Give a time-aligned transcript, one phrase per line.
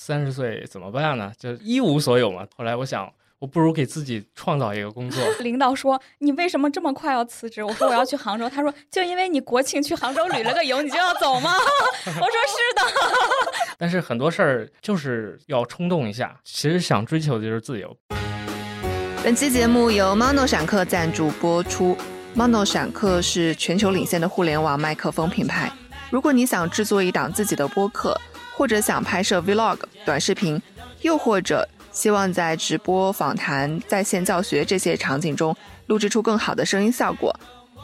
[0.00, 1.32] 三十岁怎么办呢？
[1.36, 2.46] 就一无所有嘛。
[2.56, 5.20] 后来我想，我不如给自己创造一个工作。
[5.40, 11.52] 领导说：“你为什么这么快要辞职？”我说：“我要去杭州。”他说：“就因为你国庆去杭州旅了个游，你就要走吗？”
[12.06, 12.82] 我说：“是的。”
[13.76, 17.94] 但是很多事儿就是要冲动一下，其实想追求的就是自由。
[19.24, 21.98] 本期节目由 Mono 闪客赞助播出。
[22.36, 25.72] Mono 闪客是全球领先的互联网麦克风品牌。
[26.08, 28.18] 如果你想制作一档自己的播客，
[28.58, 30.60] 或者想拍摄 Vlog 短视频，
[31.02, 37.32] 又或者希望在直播、访谈、在线教学这些场景中录制出更好的声音效果，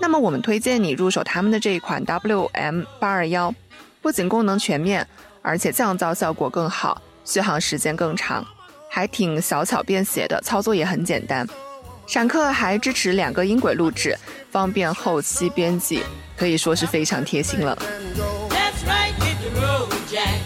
[0.00, 3.54] 那么我们推荐你入手他们的这一款 WM 八二幺，
[4.02, 5.06] 不仅功能全面，
[5.42, 8.44] 而且降噪效果更好，续航时间更长，
[8.90, 11.46] 还挺小巧便携的，操作也很简单。
[12.08, 14.18] 闪客还支持两个音轨录制，
[14.50, 16.02] 方便后期编辑，
[16.36, 17.78] 可以说是非常贴心了。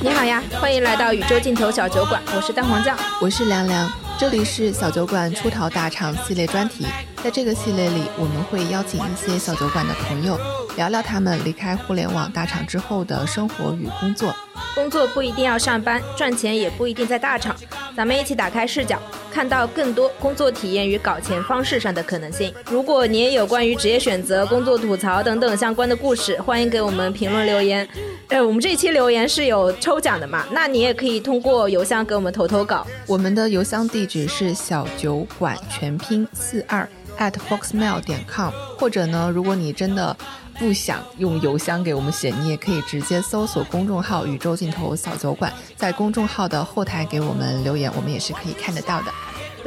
[0.01, 6.87] 你好呀，欢迎来到宇宙尽头小酒馆，我是蛋黄酱，我是凉凉，这里是小酒馆出逃大厂系列专题，
[7.23, 10.39] 在这个系列里，我们会邀请一些小酒馆的朋友，
[10.77, 14.35] 聊聊他们离开互联网大厂之后的生活与工作。
[14.75, 17.55] 工作不一定要上班，赚钱也不一定在大厂，
[17.97, 19.01] 咱们一起打开视角。
[19.31, 22.53] 看到更多工作体验与搞钱方式上的可能性。
[22.69, 27.87] 如果你也有关于职业选择、工作吐槽等等相关的故事，欢迎给我们评论留言。
[28.29, 30.45] 呃，我们这一期留言是有抽奖的嘛？
[30.51, 32.85] 那你也可以通过邮箱给我们投投稿。
[33.07, 40.17] 我们的邮箱地址是小酒馆全拼四二 at foxmail 点 com，或者呢，如果你真的。
[40.59, 49.13] 不想用邮箱给我们写，你也可以直接搜索公众号“宇宙尽头小酒馆”，在公众号的后台给我们留言，我们也是可以看得到的。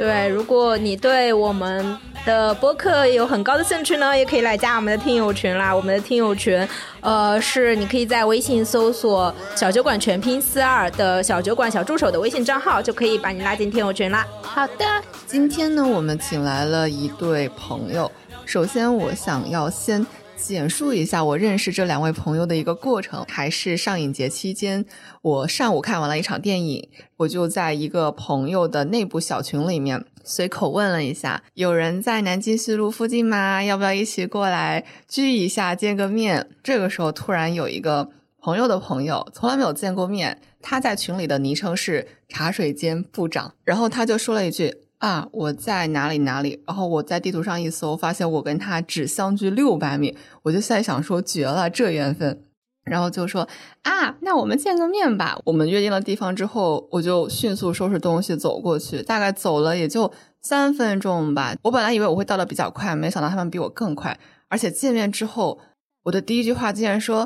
[0.02, 5.72] 对，如果你对我们的播客有很高的兴趣呢，也可以来加我们的听友群啦。
[5.72, 6.68] 我们的听友群，
[7.00, 14.26] 呃，是你可以在微信搜索“小酒馆全拼四二”的小酒馆小助手的微信账号，就可以把你拉进听友群啦。
[14.42, 14.84] 好的，
[15.24, 18.10] 今天呢，我们请来了一对朋友。
[18.44, 20.04] 首先，我想要先。
[20.42, 24.84] 简述一下我认识这两位朋友的一个过程，还是上影节期间，
[25.22, 26.88] 我上午看完了一场电影，
[27.18, 33.62] 我就在一个朋友的内部小群里面随口问了一下，有人在南京西路附近吗？
[33.62, 36.48] 要不要一起过来聚一下，见个面？
[36.62, 38.10] 这个时候突然有一个
[38.40, 44.74] 朋友的朋友，从来没有见过面，他在群里的昵称是茶水间部长，然后他就说了一句。
[45.02, 46.62] 啊，我在哪里哪里？
[46.64, 52.44] 然后我在地图上一搜，发现我跟他只相距六百米，我就在想说绝了，这缘分。
[52.84, 53.48] 然后就说
[53.82, 55.36] 啊，那我们见个面吧。
[55.46, 61.56] 我们约定了地方之后，我就迅速收拾东西走过去，大概走了也就三分钟吧。
[61.64, 64.16] 我本来以为我会到的比较快，没想到他们比我更快。
[64.48, 65.58] 而且见面之后，
[66.04, 67.22] 我的第一句话竟然说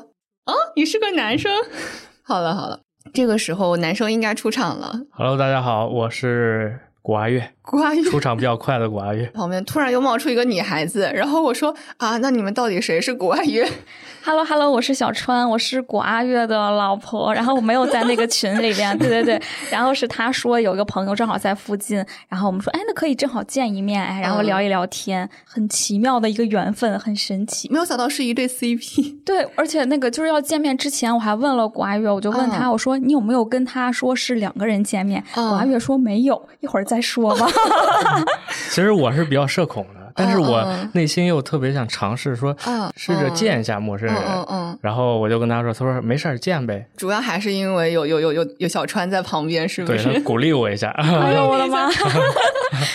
[0.47, 1.53] 哦，你是个男生。
[2.25, 2.81] 好了好了，
[3.13, 5.03] 这个时候男生应该出场了。
[5.11, 6.81] Hello，大家好，我是。
[7.03, 13.69] 古阿月，古阿月出场比较快的古阿月，旁边突然又冒出一个女孩子，然后我说啊，那你们到底谁是古阿月
[14.25, 17.35] ？Hello Hello，我是小川，我是古阿月的老婆。
[17.35, 19.43] 然后我没有在那个群里边，对对对。
[19.69, 21.97] 然后是他说有一个朋友正好在附近，
[22.29, 27.69] 然后我们说，哎，那可以正好见一面，哎，然后聊一聊天，很奇妙的一个缘分，很神奇。
[27.69, 29.17] 没有想到是一对 CP。
[29.27, 35.21] 对，而且那个就是要见面之前，我还问了古阿月，我就问他，我说你有没有跟他说是两个人见面？
[35.35, 37.47] 古阿月说没有，一会儿再说吧。
[38.71, 40.07] 其实我是比较社恐的。
[40.19, 42.57] 但是我内心又特别想尝试说，
[42.97, 44.17] 试着见一下陌生人。
[44.17, 44.79] 嗯嗯。
[44.81, 50.05] 然后我就跟他说：“他说没事儿，见呗。”主要还是因为有有有有有小川在旁边，是不是？
[50.05, 50.89] 对，鼓励我一下。
[50.97, 51.91] 哎呦 我的妈！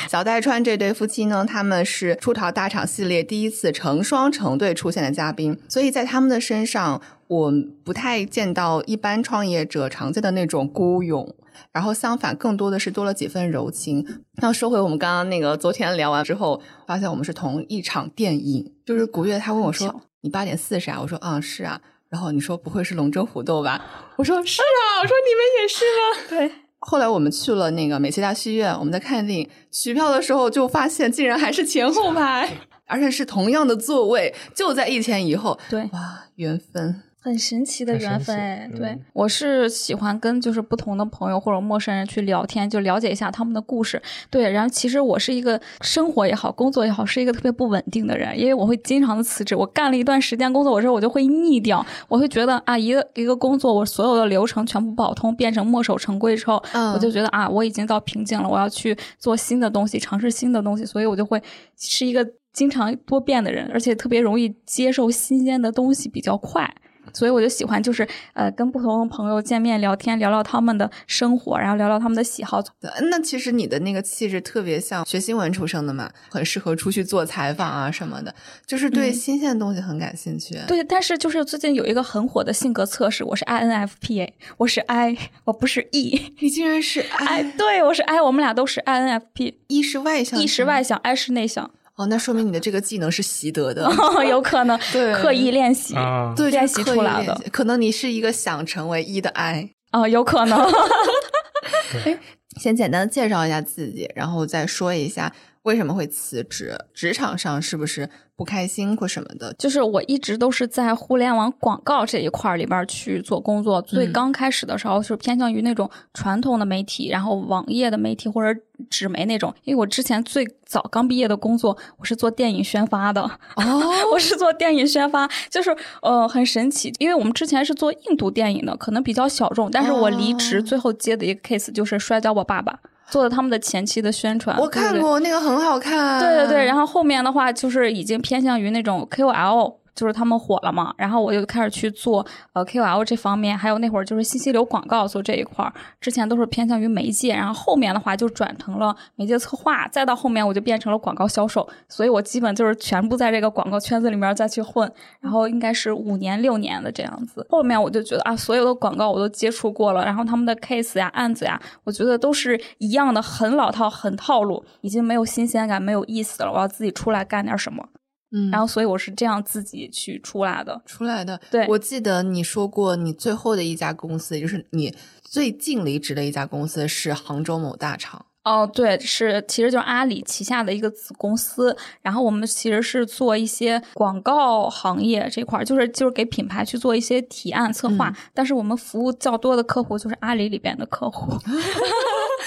[0.09, 7.00] 小戴川这对夫妻呢，他们是出逃大厂系列第一次成双成对出现的嘉宾，所以在他们的身上，
[7.31, 7.50] 我
[7.86, 11.34] 不太见到一般创业者常见的那种孤勇。
[11.72, 14.06] 然后相反，更多的是多了几分柔情。
[14.42, 18.74] 那说回我们刚刚那个，昨天聊完之后，发现我们是同一场电影。
[18.86, 23.81] 就是古月他问我说：“你八点四十啊？”我说：“嗯，是啊。”然后你说：“不会是龙争虎斗吧？”
[24.18, 26.28] 我说：“是啊。”我说：“你们也是吗？
[26.52, 26.52] ”对。
[26.80, 32.50] 后来我们去了那个美琪大戏院，我们在看电影，取票的时候就发现，竟然还是前后排，
[32.88, 35.57] 而且是同样的座位，就在一前一后。
[35.69, 37.04] 对，哇，缘分。
[37.23, 44.01] 很神奇的缘分哎，对我是喜欢跟就是不同的朋友或者陌生人去聊天，就了解一下他们的故事。
[44.31, 49.56] 对，然后其实我是一个生活也好，工作也好，是一个特别不稳定的人，因为我会经常的辞职。
[49.56, 56.62] 我干了一段时间工作，我之后我就会腻掉，我会觉得啊，一个一个工作，我所有的流程全部跑通，变成墨守成规之后，
[56.95, 61.39] 我就觉得啊，我已经到瓶颈了，我要去做新的东西，尝试新的东西，所以我就会
[61.77, 66.74] 是一个经常多变的人，而且特别容易接受新鲜的东西，比较快。
[67.13, 72.63] 所以我就喜欢就是呃跟不同的朋友见面聊天，聊聊他们的生活，然后聊聊他们的喜好。
[73.10, 78.34] 那其实你的那个气质特别像学新闻出生的嘛，很适合出去做采访啊什么的，
[78.66, 80.58] 就是对新鲜的东西很感兴趣。
[80.68, 86.34] 对，但是就是最近有一个很火的性格测试，我是 INFP，我是 I，我不是 E。
[86.40, 87.44] 你竟然是 I？
[87.58, 91.72] 对，我是 I，我们俩都是 INFP，E 是外向，E 是外向，I 是内向。
[91.95, 93.89] 哦，那说明你的这个技能是习得的，
[94.27, 95.93] 有可能 对刻意练习，
[96.35, 97.39] 对练习出来的。
[97.51, 100.59] 可能你是一个想成为一的 I 啊，有可能。
[102.05, 102.17] 哎，
[102.59, 105.31] 先简单的介绍一下自己，然后再说一下
[105.63, 108.10] 为什么会辞职，职场上是不是？
[108.34, 113.80] 不开心或什么的，就是我一直都是在互联网广告这一块里边去做工作。
[113.84, 118.60] 最刚开始的时候是偏向于那种传统的媒体，然后网页的媒体或者
[118.90, 119.54] 纸媒那种。
[119.63, 123.22] 因为我之前最早刚毕业的工作，我是做电影宣发的。
[123.22, 123.30] 哦，
[124.12, 125.69] 我是做电影宣发，就是
[126.02, 126.92] 呃很神奇。
[126.98, 129.69] 因为我们之前是做印度电影的，可能比较小众。
[129.69, 132.74] 但是我离职最后接的一个 case 就是《摔跤吧，爸爸》。
[133.12, 136.19] 做的他们的前期的宣传，我看过那个很好看。
[136.19, 139.81] 对对对，然后后面的话就是已经偏向于那种 KOL。
[139.93, 157.45] 就是他们火了嘛，然后我就开始去做呃 KOL 这方面，还有那会儿就是信息流广告做这一块儿，之前都是偏向于媒介，然后后面的话就转成了媒介策划，再到后面我就变成了广告销售，所以我基本就是全部在这个广告圈子里面再去混，然后应该是五年六年的这样子。
[157.49, 166.51] 后面我就觉得啊，所有的广告我都接触过了，然后他们的 case 呀、案子呀，我觉得都是一样的，很老套、很套路，已经没有新鲜感、没有意思了。
[166.51, 167.85] 我要自己出来干点什么。
[168.31, 171.39] 嗯，然后所以我是这样自己去出来的，出来的。
[171.50, 178.25] 对，我记得你说过，你最后的一家公司，也就是你最近离职的一家公司是杭州某大厂。
[178.44, 181.78] 哦，对，是，其实就是阿里旗下的一个子公司。
[182.01, 188.12] 然后我们其实是做一些广告行业这块儿，就是就是给品牌去做一些提案策划。
[188.34, 191.31] 但是我们服务较多的客户就是阿里里边的客户。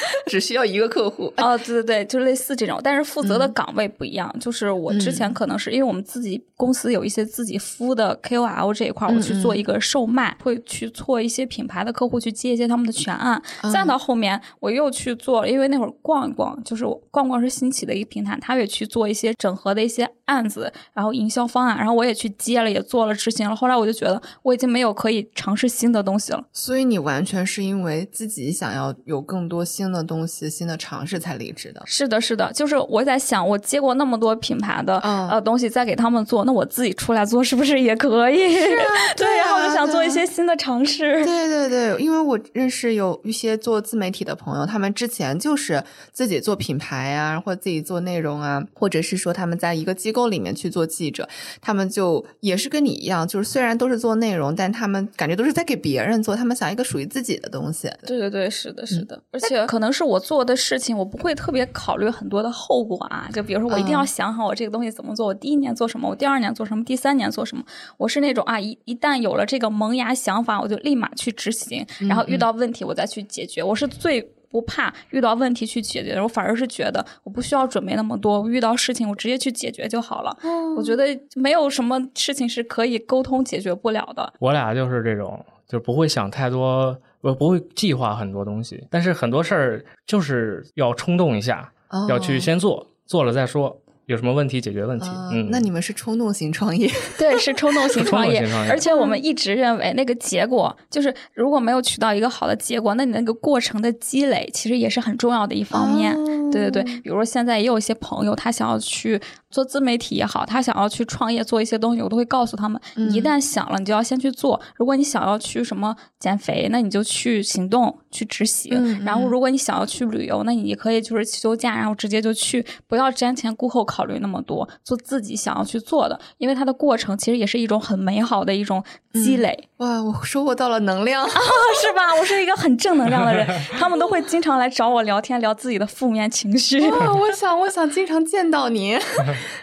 [0.26, 4.34] 只需要一个客户哦，对对对，就类似这种，但是负责的岗位不一样。
[4.40, 13.40] 就是我之前可能是因为我们自己公司有一些自己服的 KOL 这一块，我去做一个售卖，会去做一些品牌的客户去接一些他们的全案。
[13.72, 23.54] 再到后面我又去做，因为那会儿逛一逛，就是逛逛是新起的一个平台，他也去做一些整合的一些案子，然后营销方案，然后我也去接了，也做了执行了。
[23.54, 26.44] 后来我就觉得我已经没有可以尝试新的东西了。
[26.52, 30.14] 所以你完全是因为自己想要有更多新的东。
[30.14, 38.54] 东西新的尝试才离职的，是的，是的，就是我在想，我接过那么多品牌的呃东西，再给他们做，那我自己出来做是不是也可以？
[39.16, 41.24] 对，然后我就想做一些新的尝试。
[41.24, 45.82] 对对对，因为我认识有一些做自媒体的朋友，他们之前就是
[46.12, 51.28] 自己做品牌啊，或自己做内容啊，或者是说他们在一个机构里面去做记者，
[51.60, 57.90] 他们就也是跟你一样，就是虽然都是做内容，但他们感觉都是在给别人做，他们想一个属于自己的东西。
[58.06, 60.04] 对对对，是的，是的，而且可能是。
[60.04, 63.28] 我做的事情，我不会特别考虑很多的后果啊。
[63.32, 65.26] 就比如说，我一定要想好我这个东西怎么做。
[65.26, 67.64] 我第一年做什么，我第二年做什么，第三年做什么。
[67.96, 71.84] 我是那种啊，一一旦有了这个萌芽想法，我就立马去执行。
[72.06, 73.62] 然后遇到问题，我再去解决。
[73.62, 76.22] 我是最不怕遇到问题去解决的。
[76.22, 78.48] 我反而是觉得我不需要准备那么多。
[78.48, 80.36] 遇到事情，我直接去解决就好了。
[80.76, 81.04] 我觉得
[81.34, 84.32] 没有什么事情是可以沟通解决不了的。
[84.38, 86.96] 我俩就是这种，就不会想太多。
[87.24, 91.72] 我不会计划很多东西，但是很多事儿就是要冲动一下，
[92.08, 93.80] 要去先做，做了再说。
[94.06, 95.08] 有什么问题解决问题？
[95.32, 96.86] 嗯，那你们是冲动型创业？
[97.18, 98.46] 对，是冲动 型创业。
[98.68, 106.14] 而且我们一直认为，那个结果就是如果没有取到一个好的结果，那你那个过程的积累其实也是很重要的一方面。
[106.52, 109.18] 对对对，比如说现在也有一些朋友，他想要去
[109.54, 114.60] 做自媒体也好，他想要去创业做一些东西，我都会告诉他们：你一旦想了，你就要先去做。
[114.74, 119.04] 如果你想要去什么减肥，那你就去行动去执行。
[119.04, 123.84] 然后如果你想要去旅游，那你可以就是休假，然后直接就去，不要瞻前顾后。
[123.84, 128.82] 考虑那么多，做自己想要去做的，因为它的过程其实也是一种很美好的一种
[129.12, 129.68] 积累。
[129.76, 132.14] 哇，我收获到了能量 是吧？
[132.18, 133.46] 我是一个很正能量的人，
[133.78, 136.80] 他们都会经常来找我聊天，聊自己的负面情绪。
[136.90, 138.98] 我想，我想经常见到你。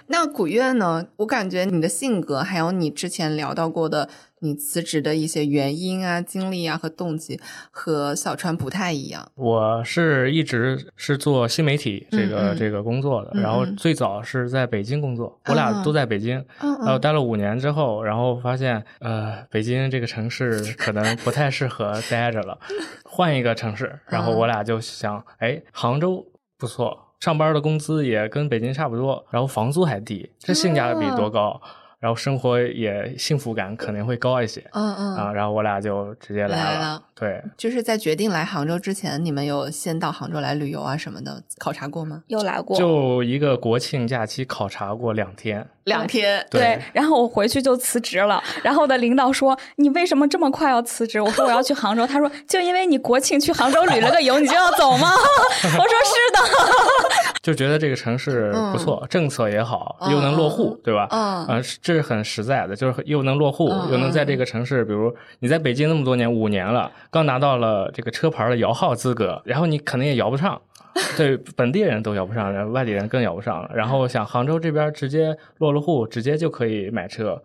[0.08, 1.06] 那古月呢？
[1.18, 4.10] 我感觉你的性格，还有你之前聊到过的。
[4.44, 9.32] 你辞职的一些原因啊、经历啊和动机和小川不太一样。
[9.36, 22.58] 我是一直是做新媒体这个这个工作的，然后最早是在北京工作，我俩都在北京，然后待了五年之后，然后发现呃，北京这个城市可能不太适合待着了，
[23.06, 24.00] 换一个城市。
[24.08, 26.26] 然后我俩就想，哎，杭州
[26.58, 31.62] 不错，上班的工资也跟北京差不多，然后房租还低，这性价比多高。
[32.00, 34.60] 然后生活也幸福感肯定会高一些。
[34.72, 37.00] 嗯嗯啊，然后我俩就直接来了。
[37.14, 42.24] 对，就是在决定来杭州之前，你们有先到杭州来旅游啊什么的考察过吗？
[42.26, 45.68] 有来过，就一个国庆假期考察过两天。
[45.86, 46.80] 两天，对。
[46.94, 48.42] 然后我回去就辞职了。
[48.64, 55.12] 然后我的领导说：“你为什么这么快要辞职？”我说：“我要去杭州。”他说：“就因为你国庆去杭州旅了个游，你就要走吗？”
[55.64, 57.34] 我说：“是的。
[57.42, 61.08] ”就觉得这个城市不错，政策也好，又能落户，对吧？
[61.10, 70.62] 嗯，啊，这是很实在的，就是又能落户，又能在这个城市，比如你在北京那么多年，五年了，刚拿到了这个车牌的摇号资格，然后你可能也摇不上。
[71.18, 73.72] 对本地人都摇不上，然后外地人更摇不上了。
[73.74, 77.42] 然后想杭州这边直接落了户，直接就可以买车。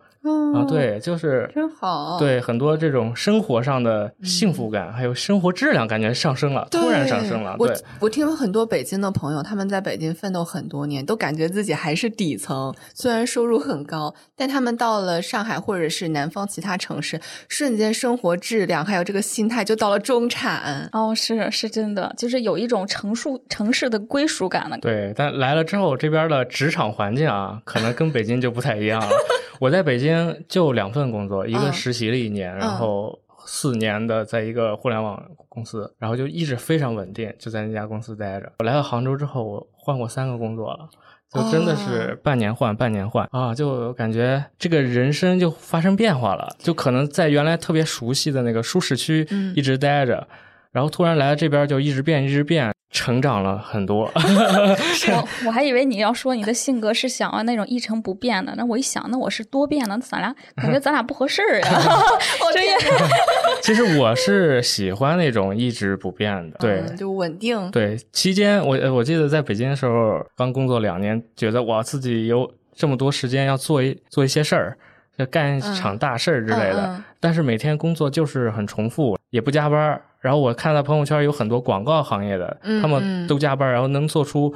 [0.53, 2.17] 啊，对，就是真好。
[2.19, 7.55] 对很多这种生活上的幸福感，还有生活质量，感觉上升了，突然上升了。
[7.59, 7.69] 我
[7.99, 20.89] 我听了很多北京的朋友，他们在北京奋斗很多年，都感觉自己还是底层，虽然收入很高，但他们到了上海或者是南方其他城市，瞬间生活质量还有这个心态就到了中产。
[20.91, 24.77] 哦，是是真的，就是有一种城属城市的归属感了。
[24.79, 29.09] 对，但来了之后，这边的职场环境啊，可能跟北京就不太一样了。
[29.59, 30.06] 我在北京
[30.47, 38.51] 就两份工作，一个实习了一年，然后四年的在一个互联网公司，然后就一直非常稳定，就在那家公司待着。
[38.59, 40.89] 我来到杭州之后，我换过三个工作了，
[41.31, 50.27] 就真的是半年换半年换啊，就感觉这个人生就发生变化了，就可能在原来特别熟悉的那个舒适区一直待着，
[50.71, 52.73] 然后突然来到这边就一直变一直变。
[52.89, 61.67] 成长了很多， 我我还以为你要说你的性格是想要那种一成不变的，那我一想，那我是多变的，咱俩感觉咱俩不合适呀。
[62.53, 62.75] 这也，
[63.61, 67.69] 其实我是喜欢那种一直不变的，对，就稳定。
[67.71, 74.77] 对，期间我我记得在北京的时候，刚工作两年，觉得我，自己有这么多时间要做一做一些事儿，
[75.17, 80.01] 要干一场大事儿之类的，但是每天工作就是很重复，也不加班。
[80.19, 84.53] 然后我看到朋友圈有很多广告行业的，他们都加班，然后能做出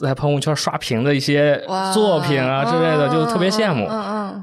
[0.00, 1.62] 在朋友圈刷屏的一些
[1.94, 3.86] 作品啊之类的，就特别羡慕。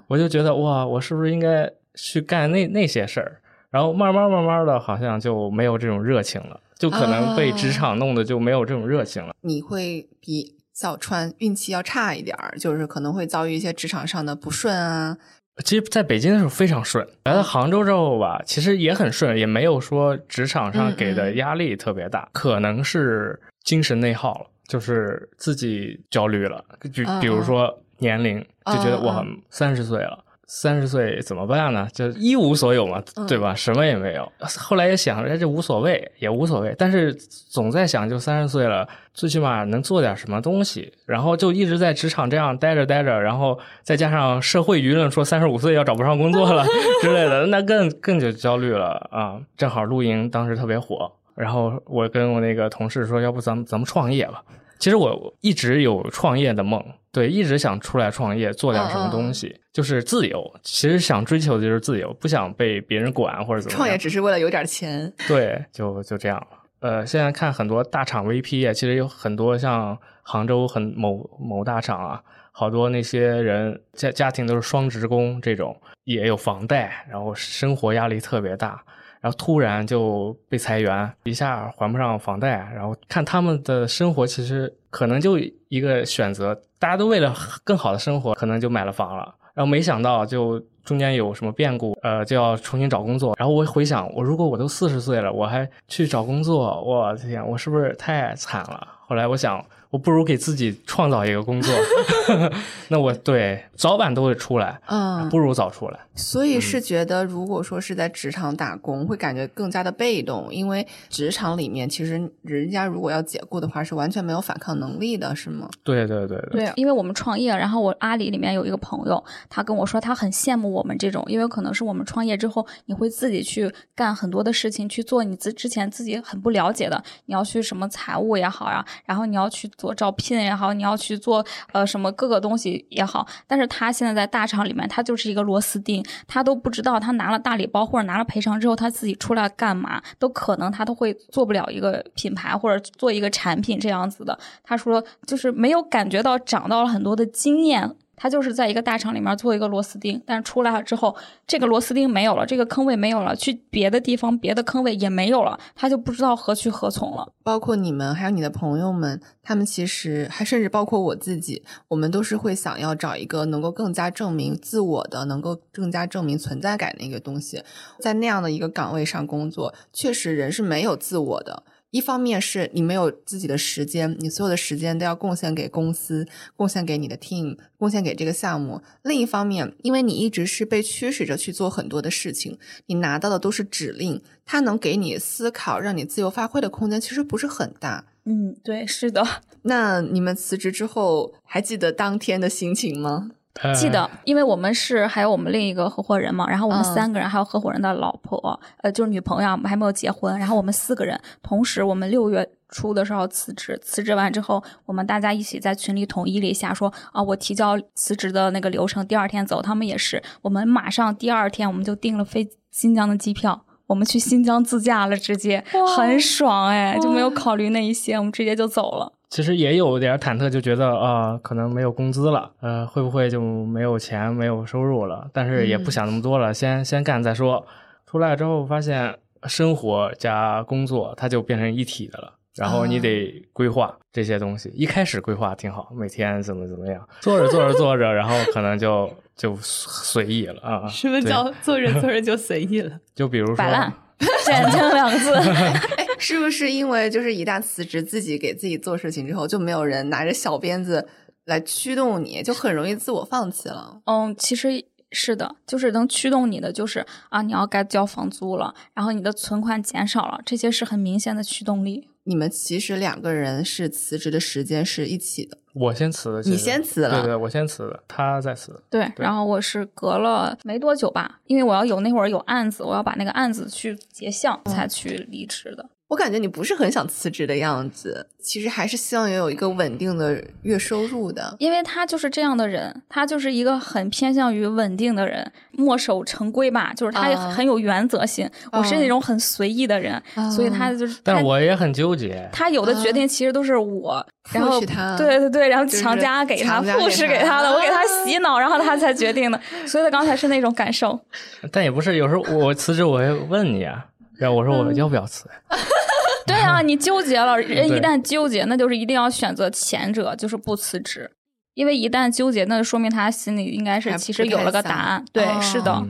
[0.08, 3.40] 我就觉得哇，我是不是应该去干那那些事儿？
[3.70, 9.34] 然后慢慢慢慢的，好像就没有这种热情了，就可能被职场弄得就没有这种热情了。
[9.42, 15.18] 你会比小川运气要差一点儿，就是可能会遭遇一些职场上的不顺啊。
[15.64, 30.24] 其实在北京的时候非常顺，来到杭州之后吧，其实也很顺，也没有说职场上给的压力特别大，可能是精神内耗了，就是自己焦虑了，就比如说年龄，就觉得我三十岁了。
[30.46, 31.88] 三十岁怎么办呢？
[31.94, 33.56] 就一无所有嘛，对吧？
[33.56, 34.32] 什么也没有。
[34.60, 36.76] 后来也想，哎，这无所谓，也无所谓。
[36.78, 40.92] 但是总在想，就三十岁了，最起码能做点什么东西。
[41.06, 46.66] 然后就一直在职场这样待着待着，然后再加上社会舆论说三十五岁要找不上工作了
[47.02, 49.40] 之类的，那更更就焦虑了啊！
[49.56, 54.44] 正好露营当时特别火，然后我跟我那个同事说，要不咱们咱们创业吧。
[54.80, 60.44] 其实我一直有创业的梦，对，一直想出来创业，做点什么东西，就是自由。
[60.62, 63.78] 其实想追求的就是自由，不想被别人管或者怎么。
[63.78, 65.14] 创业只是为了有点钱。
[65.26, 66.48] 对，就就这样了。
[66.84, 72.22] 呃，现在看很多大厂 VP 其实有很多像杭州很某某大厂啊，
[72.52, 75.74] 好多那些人家家庭都是双职工，这种
[76.04, 78.84] 也有房贷，然后生活压力特别大。
[79.22, 89.34] 然后突然就被裁员，一下还不上房贷，然后看他们的生活，其实可能就一个选择，大家都为了更好的生活，可能就买了房了。
[89.54, 93.36] 然后没想到就中间有什么变故，呃，就要重新找工作。
[93.38, 98.88] 然后我回想，我如果我都四十岁了，我还去找工作，我天，我是不是太惨了？
[99.08, 99.64] 后来我想。
[99.94, 101.72] 我不如给自己创造一个工作，
[102.90, 106.00] 那我对早晚都会出来，嗯，不如早出来。
[106.16, 115.70] 所以是觉得，如果说是在职场打工，会感觉更加的被动，因为职场里面其实人家如果要解雇的话，是完全没有反抗能力的，是吗？
[115.84, 129.70] 对对对对，因为我们创业，然后我阿里里面有一个朋友，他跟我说，他很羡慕我们这种，因为可能是我们创业之后，你会自己去干很多的事情，去做你自之前自己很不了解的，你要去什么财务也好呀，然后你要去。
[129.76, 144.38] 做招聘也好，你要去做呃什么各个东西也好，但是他现在在大厂里面，他就是一个螺丝钉，他都不知道他拿了大礼包或者拿了赔偿之后，他自己出来干嘛，都可能他都会做不了一个品牌或者做一个产品这样子的。
[144.64, 147.96] 他说就是没有感觉到长到了很多的经验。
[148.16, 151.16] 他就是在一个大厂里面做一个螺丝钉，但是出来了之后，
[151.48, 157.28] 这个螺丝钉没有了，这个坑位没有了，去别的地方别的坑位也没有了，他就不知道何去何从了。
[157.44, 167.64] 包括你们，还有你的朋友们，他们其实还甚至包括我自己，我们都是会想要找一个能够更加证明自我的，能够更加证明存在感的一个东西。
[168.00, 171.64] 在那样的一个岗位上工作，确实人是没有自我的。
[171.94, 178.82] 一方面是你没有自己的时间，你所有的时间都要贡献给公司，贡献给你的 team，贡献给这个项目。
[179.04, 182.58] 另一方面，因为你一直是被驱使着去做很多的事情，
[182.88, 188.06] 你拿到的都是指令，它能给你思考、让你自由发挥的空间其实不是很大。
[188.26, 189.24] 嗯，对，是的。
[189.62, 193.30] 那你们辞职之后还记得当天的心情吗？
[193.76, 215.64] 记得，因为我们是还有我们另一个合伙人嘛，然后我们三个人还有合伙人的老婆，呃，就是女朋友，我们还没有结婚，然后我们四个人，同时我们六月初的时候辞职，辞职完之后，我们大家一起在群里统一了一下，说啊，我提交辞职的那个流程，第二天走，他们也是，我们马上第二天我们就订了飞新疆的机票，我们去新疆自驾了，直接
[215.96, 219.14] 很爽哎，就没有考虑那一些，我们直接就走了。
[219.34, 225.28] 其实也有点忐忑，就觉得啊，可能没有工资了，呃，会不会就没有钱、没有收入了？
[225.34, 227.66] 但是也不想那么多了，先先干再说。
[228.06, 232.32] 出来之后发现，生活加工作它就变成一体的了。
[232.56, 234.70] 然后你得规划这些东西。
[234.76, 240.88] 一开始规划挺好，每天怎么怎么样，做着做着做着，然后可能就就随意了啊。
[240.88, 243.00] 什么叫做着做着就随意了？
[243.16, 243.56] 就比如说。
[243.56, 243.92] 摆烂。
[244.46, 251.06] 简称两个字，哎， 是不是因为就是一旦辞职，自己给自己做事情之后，就没有人拿着小鞭子
[251.44, 254.02] 来驱动你，就很容易自我放弃了？
[254.06, 262.08] 嗯，其实是的，就是能驱动你的，就是啊，你要该交房租了，然后你的存款减少了，这些是很明显的驱动力。
[262.24, 265.58] 你们其实两个人是辞职的时间是一起的。
[265.74, 268.82] 我先辞的，你先辞了，对对，我先辞的，他再辞。
[268.90, 275.90] 对，然后我是隔了没多久吧，因为我要有那会儿有案子，我要把那个案子去结项，才去离职的。
[276.10, 281.56] 我感觉你不是很想辞职的样子，其实还是希望有一个稳定的月收入的。
[281.58, 288.48] 因为他就是这样的人，他就是一个很偏向于稳定的人，墨守成规吧，就是他也很有原则性。
[288.72, 290.22] 我是那种很随意的人，
[290.56, 291.20] 所以他就是。
[291.24, 292.48] 但我也很纠结。
[292.52, 299.60] 他有的决定其实都是我，然后他，对对对，然后强加给他，复使给他的，我给他洗脑，然后他才决定的。
[299.88, 301.20] 所以他刚才是那种感受。
[301.72, 304.06] 但也不是，有时候我辞职我会问你啊，
[304.38, 305.50] 然后我说我要不要辞。
[306.48, 311.32] 对啊， 你纠结了，人一旦纠结，那就是一定要选择前者，就是不辞职，
[311.74, 315.24] 因为一旦纠结，那就说明他心里应该是其实有了个答案。
[315.32, 316.04] 对，是的。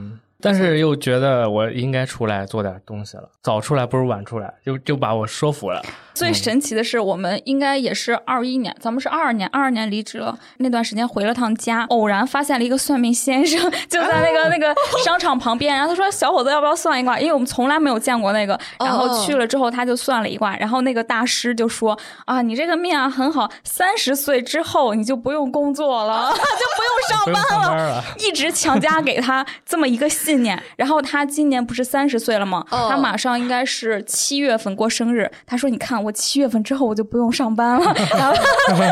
[0.46, 5.82] 但是又觉得我应该出来做点东西了，早出来不如晚出来，就就把我说服了。
[6.14, 10.38] 最神奇的是，我们应该也是二一年，咱们是二二年，二二年离职了。
[10.58, 14.74] 那段时间回了趟家，偶然发现了一个算命先生， 就在那个那个
[15.04, 15.76] 商场旁边。
[15.76, 18.60] 然后他说：“小伙子，要不要算一卦？”因为我们从来没有见过那个。
[18.80, 20.56] 然后去了之后，他就算了一卦。
[20.58, 30.62] 然后那个大师就说：“啊，你这个命啊很好，三十岁之后你就不用工作了， 就不用上班了。”一直强加给他这么一个信念。
[30.78, 32.64] 然后他今年不是三十岁了吗？
[32.70, 35.32] 他马上应该是七月份过生日。
[35.48, 37.96] 他说：“你看。”我七月份之后我就不用上班了，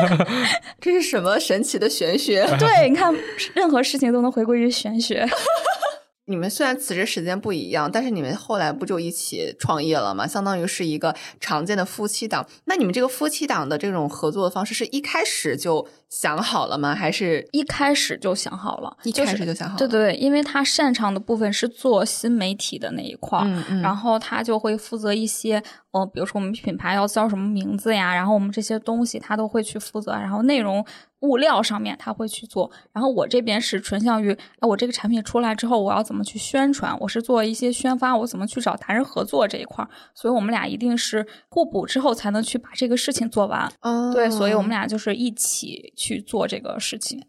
[0.80, 2.45] 这是什么神奇的玄学？
[2.58, 3.13] 对，你看，
[3.54, 5.28] 任何事情都能回归于玄学。
[6.26, 10.26] 你们虽然辞职时间不一样，但是你们后来不就一起创业了吗？
[10.26, 12.47] 相当于是一个常见的夫妻档。
[12.65, 16.95] 那你们这个夫妻档的这种合作的方式，是一开始就想好了吗？
[16.95, 18.95] 还是一开始就想好了？
[19.04, 19.80] 一开始就想好了。
[19.80, 25.62] 对对，因为他擅长的部分是做新媒体的那一块儿，然后他就会负责一些。
[25.91, 30.86] 哦，比如说我们品牌要叫什么名字呀，然后我们这些东西他都会去负责，然后内容
[31.19, 43.69] 物料上面他会去做，然后我这边是纯向于，啊，我这个产品出来之后我要怎么去宣传，我是做一些宣发，我怎么去找达人合作这一块儿，所以我们俩一定是互补之后才能去把这个事情做完。
[43.82, 47.21] 哦，对，所以我们俩就是一起去做这个事情。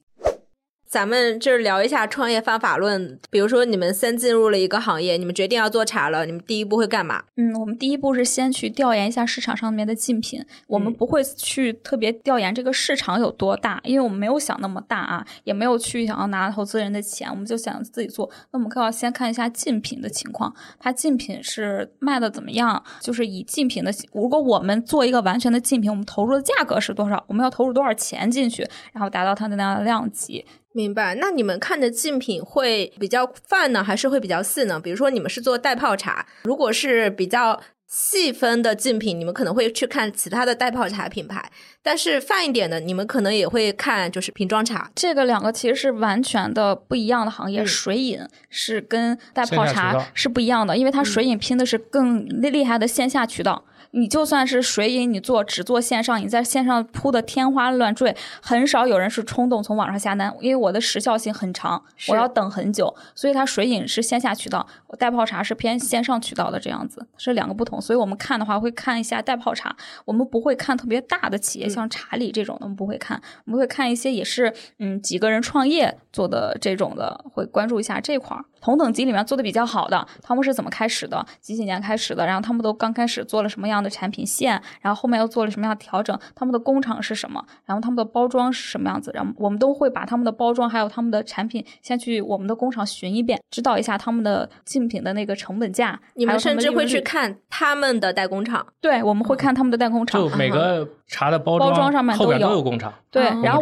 [0.92, 3.18] 咱们就是聊一下创业方法论。
[3.30, 7.22] 比如说，你们先进入了一个行业，你们决定要做茶了，你们第一步会干嘛？
[7.36, 10.44] 嗯，我们第一步是先去调研一下市场上面的竞品。
[10.66, 18.28] 我们不会去特别调研这个市场有多大，因为我们没有想那么大啊，也没有去想要拿投资人的钱，我们就想自己做。
[18.50, 22.84] 那我们要先看一下竞品的情况，它竞品是卖的怎么样？
[23.00, 27.24] 就是以竞品的，如果我们做一个完全的竞品，我们投入的价格是多少？
[27.28, 30.44] 我们要投入多少钱进去，然后达到它的那样的量级？
[30.72, 31.14] 明白。
[31.16, 34.80] 那你们看的竞品会比较泛呢，还是会比较细呢？
[34.80, 41.40] 比如说你们是做袋泡茶，如果是比较细分的竞品，你们可能会去看其他的袋泡茶品牌；
[41.82, 44.90] 但是泛一点的，你们可能也会看就是瓶装茶。
[44.94, 47.62] 这个两个其实是完全的不一样的行业。
[47.66, 53.62] 水饮是跟袋泡茶是不一样的，因为它水饮拼的是更厉害的线下渠道。
[53.92, 64.66] 你就算是水饮，你做只做线上，你在线上铺的天花乱坠，很少有人是冲动从网上下单，因为我的时效性很长，我要等很久，所以它水饮是线下渠道，
[64.98, 67.80] 袋泡茶是偏线上渠道的这样子，是两个不同。
[67.80, 78.44] 所以我们看的话会看一下袋泡茶，我们不会看特别大的企业，像茶里这种的我们不会看，我们会看一些也是嗯几个人创业做的这种的，会关注一下这块儿。
[78.62, 81.26] 同等级里面做的比较好的，他们是怎么开始的？
[81.40, 82.24] 几几年开始的？
[82.24, 84.60] 然后他们都刚开始做了什么样的产品线？
[84.80, 86.18] 然后后面又做了什么样的调整？
[86.34, 87.44] 他们的工厂是什么？
[87.64, 89.10] 然后他们的包装是什么样子？
[89.14, 95.98] 然后我们都会把他们的包装还有他们的产品先去我们的工厂巡一遍，知道一下他们的竞品的那个成本价。
[96.14, 98.66] 你们甚至会去看他们的代工厂？
[98.80, 100.20] 对，我们会看他们的代工厂。
[100.20, 102.92] 就每个茶的包装上面都有工厂。
[103.10, 103.60] 对，然后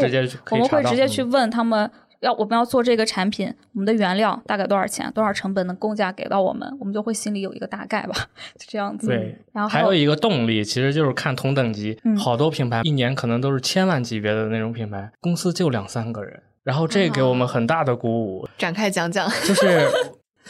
[0.50, 1.90] 我们会直接去问他们。
[2.20, 5.10] 要我们要做这个产品，我们的原料大概多少钱？
[5.12, 8.14] 多少成本的工价给到我们，我们就会心里有一个大概吧，
[8.58, 9.06] 就这样子。
[9.08, 18.48] 对，然后还有一个动力，其实就是看同等级，好多品牌一年可能都是千万级别的那种品牌，公司就两三个人，然后这给我们很大的鼓舞。
[18.58, 19.88] 展开讲讲，就是。